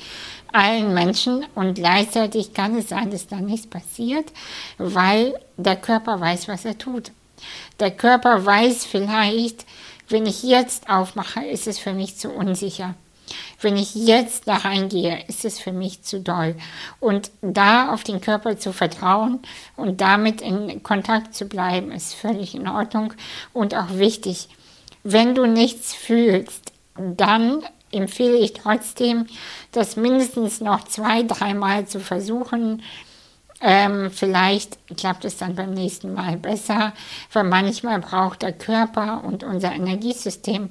allen 0.52 0.94
Menschen 0.94 1.46
und 1.54 1.76
gleichzeitig 1.76 2.54
kann 2.54 2.76
es 2.76 2.90
sein, 2.90 3.12
dass 3.12 3.28
da 3.28 3.38
nichts 3.38 3.68
passiert, 3.68 4.32
weil 4.78 5.40
der 5.58 5.76
Körper 5.76 6.20
weiß, 6.20 6.48
was 6.48 6.66
er 6.66 6.78
tut. 6.78 7.12
Der 7.80 7.92
Körper 7.92 8.46
weiß 8.46 8.86
vielleicht, 8.86 9.66
wenn 10.10 10.26
ich 10.26 10.44
jetzt 10.44 10.90
aufmache, 10.90 11.46
ist 11.46 11.68
es 11.68 11.78
für 11.78 11.94
mich 11.94 12.18
zu 12.18 12.30
unsicher. 12.32 12.96
Wenn 13.62 13.76
ich 13.76 13.94
jetzt 13.96 14.48
da 14.48 14.56
reingehe, 14.56 15.24
ist 15.28 15.44
es 15.44 15.60
für 15.60 15.72
mich 15.72 16.04
zu 16.04 16.22
doll. 16.22 16.56
Und 17.00 17.32
da 17.42 17.94
auf 17.94 18.04
den 18.04 18.22
Körper 18.22 18.58
zu 18.58 18.72
vertrauen 18.72 19.40
und 19.76 20.02
damit 20.02 20.42
in 20.42 20.82
Kontakt 20.84 21.36
zu 21.36 21.46
bleiben, 21.46 21.92
ist 21.92 22.14
völlig 22.14 22.56
in 22.56 22.68
Ordnung 22.68 23.14
und 23.54 23.76
auch 23.76 23.92
wichtig. 23.92 24.48
Wenn 25.04 25.36
du 25.36 25.46
nichts 25.46 25.94
fühlst, 25.94 26.72
dann 26.96 27.64
empfehle 27.92 28.38
ich 28.38 28.54
trotzdem, 28.54 29.28
das 29.72 29.96
mindestens 29.96 30.62
noch 30.62 30.86
zwei, 30.86 31.24
dreimal 31.24 31.88
zu 31.88 32.00
versuchen. 32.00 32.82
Ähm, 33.62 34.10
vielleicht 34.10 34.78
klappt 34.96 35.26
es 35.26 35.38
dann 35.38 35.56
beim 35.56 35.74
nächsten 35.74 36.14
Mal 36.14 36.38
besser, 36.38 36.94
weil 37.34 37.44
manchmal 37.44 38.00
braucht 38.00 38.42
der 38.42 38.54
Körper 38.54 39.24
und 39.26 39.44
unser 39.44 39.74
Energiesystem 39.74 40.70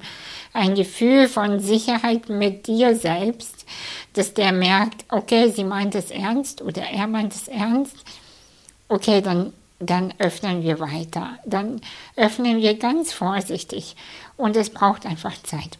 ein 0.53 0.73
Gefühl 0.73 1.27
von 1.27 1.59
Sicherheit 1.59 2.29
mit 2.29 2.65
dir 2.65 2.95
selbst, 2.95 3.65
dass 4.13 4.33
der 4.33 4.51
merkt, 4.51 5.05
okay, 5.09 5.51
sie 5.51 5.63
meint 5.63 5.93
es 5.93 6.09
ernst 6.09 6.63
oder 6.63 6.81
er 6.81 7.05
meint 7.05 7.35
es 7.35 7.47
ernst. 7.47 7.95
Okay, 8.87 9.21
dann, 9.21 9.53
dann 9.79 10.11
öffnen 10.17 10.63
wir 10.63 10.79
weiter. 10.79 11.37
Dann 11.45 11.81
öffnen 12.15 12.57
wir 12.57 12.75
ganz 12.79 13.13
vorsichtig 13.13 13.95
und 14.35 14.55
es 14.55 14.71
braucht 14.71 15.05
einfach 15.05 15.35
Zeit. 15.43 15.77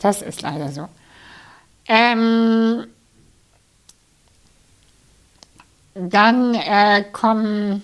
Das 0.00 0.22
ist 0.22 0.40
leider 0.40 0.72
so. 0.72 0.88
Ähm, 1.86 2.86
dann 5.94 6.54
äh, 6.54 7.04
komm, 7.12 7.82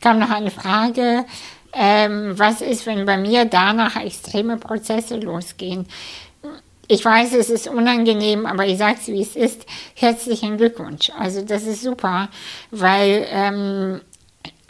kam 0.00 0.18
noch 0.18 0.30
eine 0.30 0.50
Frage, 0.50 1.24
ähm, 1.72 2.38
was 2.38 2.60
ist, 2.60 2.86
wenn 2.86 3.06
bei 3.06 3.16
mir 3.16 3.44
danach 3.44 3.96
extreme 3.96 4.56
Prozesse 4.56 5.16
losgehen? 5.16 5.86
Ich 6.88 7.04
weiß, 7.04 7.34
es 7.34 7.50
ist 7.50 7.68
unangenehm, 7.68 8.46
aber 8.46 8.66
ich 8.66 8.78
sage 8.78 8.98
es, 9.00 9.06
wie 9.06 9.22
es 9.22 9.36
ist. 9.36 9.64
Herzlichen 9.94 10.56
Glückwunsch. 10.56 11.10
Also 11.16 11.42
das 11.42 11.62
ist 11.62 11.82
super, 11.82 12.28
weil 12.72 13.26
ähm, 13.30 14.00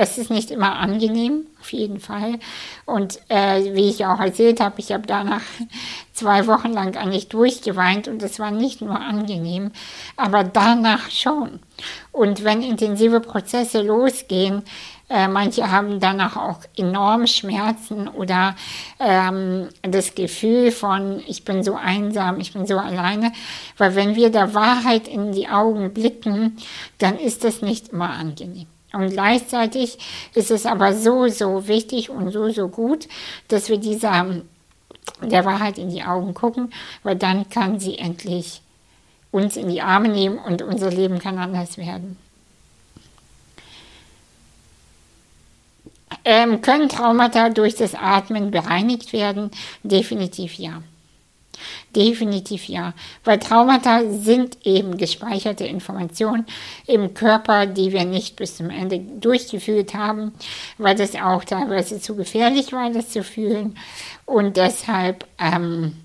es 0.00 0.16
ist 0.16 0.30
nicht 0.30 0.50
immer 0.50 0.76
angenehm, 0.76 1.46
auf 1.60 1.74
jeden 1.74 2.00
Fall. 2.00 2.38
Und 2.86 3.20
äh, 3.28 3.74
wie 3.74 3.90
ich 3.90 4.06
auch 4.06 4.18
erzählt 4.18 4.58
habe, 4.58 4.76
ich 4.78 4.92
habe 4.92 5.06
danach 5.06 5.42
zwei 6.14 6.46
Wochen 6.46 6.72
lang 6.72 6.96
eigentlich 6.96 7.28
durchgeweint 7.28 8.08
und 8.08 8.22
es 8.22 8.38
war 8.38 8.50
nicht 8.50 8.80
nur 8.80 8.98
angenehm, 8.98 9.72
aber 10.16 10.42
danach 10.42 11.10
schon. 11.10 11.60
Und 12.12 12.44
wenn 12.44 12.62
intensive 12.62 13.20
Prozesse 13.20 13.82
losgehen, 13.82 14.62
äh, 15.10 15.28
manche 15.28 15.70
haben 15.70 16.00
danach 16.00 16.34
auch 16.34 16.60
enorm 16.78 17.26
Schmerzen 17.26 18.08
oder 18.08 18.56
ähm, 19.00 19.68
das 19.82 20.14
Gefühl 20.14 20.72
von, 20.72 21.22
ich 21.26 21.44
bin 21.44 21.62
so 21.62 21.74
einsam, 21.74 22.40
ich 22.40 22.54
bin 22.54 22.64
so 22.66 22.78
alleine. 22.78 23.32
Weil 23.76 23.96
wenn 23.96 24.16
wir 24.16 24.30
der 24.30 24.54
Wahrheit 24.54 25.08
in 25.08 25.32
die 25.32 25.48
Augen 25.48 25.92
blicken, 25.92 26.56
dann 26.96 27.18
ist 27.18 27.44
das 27.44 27.60
nicht 27.60 27.88
immer 27.88 28.08
angenehm. 28.10 28.66
Und 28.92 29.10
gleichzeitig 29.10 29.98
ist 30.34 30.50
es 30.50 30.66
aber 30.66 30.94
so, 30.94 31.28
so 31.28 31.68
wichtig 31.68 32.10
und 32.10 32.32
so, 32.32 32.50
so 32.50 32.68
gut, 32.68 33.08
dass 33.48 33.68
wir 33.68 33.78
dieser, 33.78 34.42
der 35.22 35.44
Wahrheit 35.44 35.78
in 35.78 35.90
die 35.90 36.02
Augen 36.02 36.34
gucken, 36.34 36.72
weil 37.02 37.16
dann 37.16 37.48
kann 37.48 37.78
sie 37.78 37.98
endlich 37.98 38.62
uns 39.30 39.56
in 39.56 39.68
die 39.68 39.82
Arme 39.82 40.08
nehmen 40.08 40.38
und 40.38 40.62
unser 40.62 40.90
Leben 40.90 41.18
kann 41.18 41.38
anders 41.38 41.78
werden. 41.78 42.16
Ähm, 46.24 46.60
können 46.60 46.88
Traumata 46.88 47.50
durch 47.50 47.76
das 47.76 47.94
Atmen 47.94 48.50
bereinigt 48.50 49.12
werden? 49.12 49.50
Definitiv 49.84 50.54
ja. 50.54 50.82
Definitiv 51.96 52.68
ja, 52.68 52.94
weil 53.24 53.40
Traumata 53.40 54.02
sind 54.08 54.58
eben 54.64 54.96
gespeicherte 54.96 55.64
Informationen 55.64 56.46
im 56.86 57.14
Körper, 57.14 57.66
die 57.66 57.90
wir 57.90 58.04
nicht 58.04 58.36
bis 58.36 58.56
zum 58.56 58.70
Ende 58.70 59.00
durchgeführt 59.00 59.94
haben, 59.94 60.32
weil 60.78 60.94
das 60.94 61.16
auch 61.16 61.42
teilweise 61.42 62.00
zu 62.00 62.14
gefährlich 62.14 62.72
war, 62.72 62.90
das 62.90 63.08
zu 63.08 63.24
fühlen. 63.24 63.76
Und 64.24 64.56
deshalb, 64.56 65.26
ähm, 65.38 65.96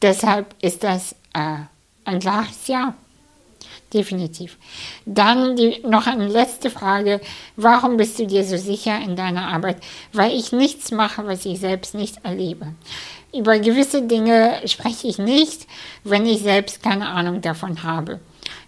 deshalb 0.00 0.54
ist 0.62 0.82
das 0.82 1.12
äh, 1.34 1.58
ein 2.06 2.18
klares 2.20 2.68
Ja. 2.68 2.94
Definitiv. 3.92 4.58
Dann 5.04 5.54
die, 5.54 5.80
noch 5.86 6.08
eine 6.08 6.26
letzte 6.26 6.70
Frage. 6.70 7.20
Warum 7.54 7.96
bist 7.96 8.18
du 8.18 8.26
dir 8.26 8.42
so 8.44 8.56
sicher 8.56 9.00
in 9.00 9.14
deiner 9.14 9.46
Arbeit? 9.46 9.76
Weil 10.12 10.32
ich 10.32 10.50
nichts 10.50 10.90
mache, 10.90 11.24
was 11.26 11.46
ich 11.46 11.60
selbst 11.60 11.94
nicht 11.94 12.24
erlebe. 12.24 12.74
Über 13.36 13.58
gewisse 13.58 14.02
Dinge 14.02 14.60
spreche 14.66 15.08
ich 15.08 15.18
nicht, 15.18 15.66
wenn 16.04 16.26
ich 16.26 16.40
selbst 16.40 16.82
keine 16.82 17.08
Ahnung 17.08 17.40
davon 17.40 17.82
habe. 17.82 18.20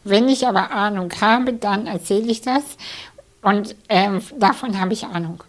Wenn 0.05 0.29
ich 0.29 0.47
aber 0.47 0.71
Ahnung 0.71 1.11
habe, 1.21 1.53
dann 1.53 1.87
erzähle 1.87 2.31
ich 2.31 2.43
das 2.43 2.63
und 3.43 3.75
ähm, 3.89 4.21
davon 4.39 4.79
habe 4.81 4.93
ich 4.93 5.05
Ahnung. 5.05 5.43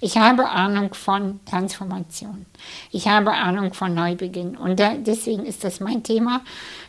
Ich 0.00 0.16
habe 0.16 0.48
Ahnung 0.48 0.94
von 0.94 1.40
Transformation. 1.44 2.46
Ich 2.90 3.06
habe 3.06 3.32
Ahnung 3.32 3.74
von 3.74 3.94
Neubeginn. 3.94 4.56
Und 4.56 4.80
da, 4.80 4.94
deswegen 4.94 5.44
ist 5.44 5.62
das 5.62 5.80
mein 5.80 6.02
Thema 6.02 6.40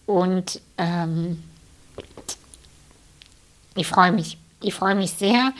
und 0.06 0.60
ähm, 0.78 1.42
ich 3.74 3.86
freue 3.86 4.12
mich. 4.12 4.38
Ich 4.62 4.74
freue 4.74 4.94
mich 4.94 5.10
sehr, 5.10 5.52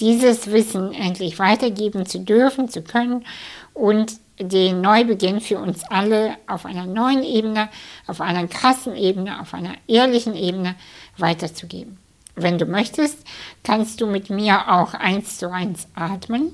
dieses 0.00 0.50
Wissen 0.52 0.92
endlich 0.92 1.38
weitergeben 1.38 2.04
zu 2.04 2.18
dürfen, 2.18 2.68
zu 2.68 2.82
können 2.82 3.24
und 3.72 4.12
den 4.38 4.80
Neubeginn 4.80 5.40
für 5.40 5.58
uns 5.58 5.84
alle 5.84 6.36
auf 6.46 6.66
einer 6.66 6.86
neuen 6.86 7.22
Ebene, 7.22 7.68
auf 8.06 8.20
einer 8.20 8.46
krassen 8.48 8.96
Ebene, 8.96 9.40
auf 9.40 9.54
einer 9.54 9.74
ehrlichen 9.86 10.34
Ebene 10.34 10.74
weiterzugeben. 11.16 11.98
Wenn 12.36 12.58
du 12.58 12.64
möchtest, 12.64 13.18
kannst 13.64 14.00
du 14.00 14.06
mit 14.06 14.30
mir 14.30 14.70
auch 14.70 14.94
eins 14.94 15.38
zu 15.38 15.50
eins 15.50 15.88
atmen. 15.94 16.52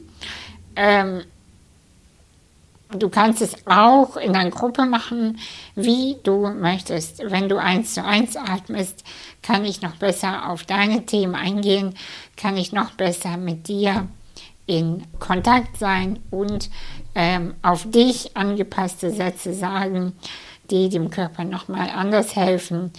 Ähm, 0.74 1.22
Du 2.98 3.08
kannst 3.08 3.42
es 3.42 3.54
auch 3.66 4.16
in 4.16 4.34
einer 4.36 4.50
Gruppe 4.50 4.86
machen, 4.86 5.38
wie 5.74 6.16
du 6.22 6.48
möchtest. 6.48 7.22
Wenn 7.30 7.48
du 7.48 7.56
eins 7.56 7.94
zu 7.94 8.04
eins 8.04 8.36
atmest, 8.36 9.04
kann 9.42 9.64
ich 9.64 9.82
noch 9.82 9.96
besser 9.96 10.50
auf 10.50 10.64
deine 10.64 11.06
Themen 11.06 11.34
eingehen, 11.34 11.94
kann 12.36 12.56
ich 12.56 12.72
noch 12.72 12.92
besser 12.92 13.36
mit 13.36 13.68
dir 13.68 14.08
in 14.66 15.04
Kontakt 15.20 15.78
sein 15.78 16.18
und 16.30 16.70
ähm, 17.14 17.54
auf 17.62 17.88
dich 17.90 18.36
angepasste 18.36 19.10
Sätze 19.10 19.54
sagen, 19.54 20.12
die 20.70 20.88
dem 20.88 21.10
Körper 21.10 21.44
nochmal 21.44 21.90
anders 21.90 22.34
helfen, 22.34 22.92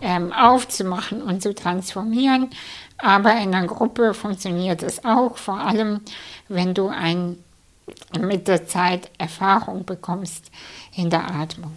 ähm, 0.00 0.32
aufzumachen 0.32 1.22
und 1.22 1.42
zu 1.42 1.54
transformieren. 1.54 2.50
Aber 2.98 3.32
in 3.36 3.54
einer 3.54 3.66
Gruppe 3.66 4.14
funktioniert 4.14 4.82
es 4.82 5.04
auch, 5.04 5.36
vor 5.36 5.60
allem 5.60 6.00
wenn 6.48 6.74
du 6.74 6.88
ein, 6.88 7.38
mit 8.18 8.48
der 8.48 8.66
Zeit 8.66 9.10
Erfahrung 9.18 9.84
bekommst 9.84 10.50
in 10.96 11.10
der 11.10 11.30
Atmung. 11.30 11.76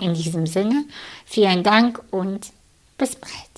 In 0.00 0.14
diesem 0.14 0.46
Sinne, 0.46 0.84
vielen 1.24 1.62
Dank 1.62 2.02
und 2.10 2.52
bis 2.98 3.16
bald. 3.16 3.56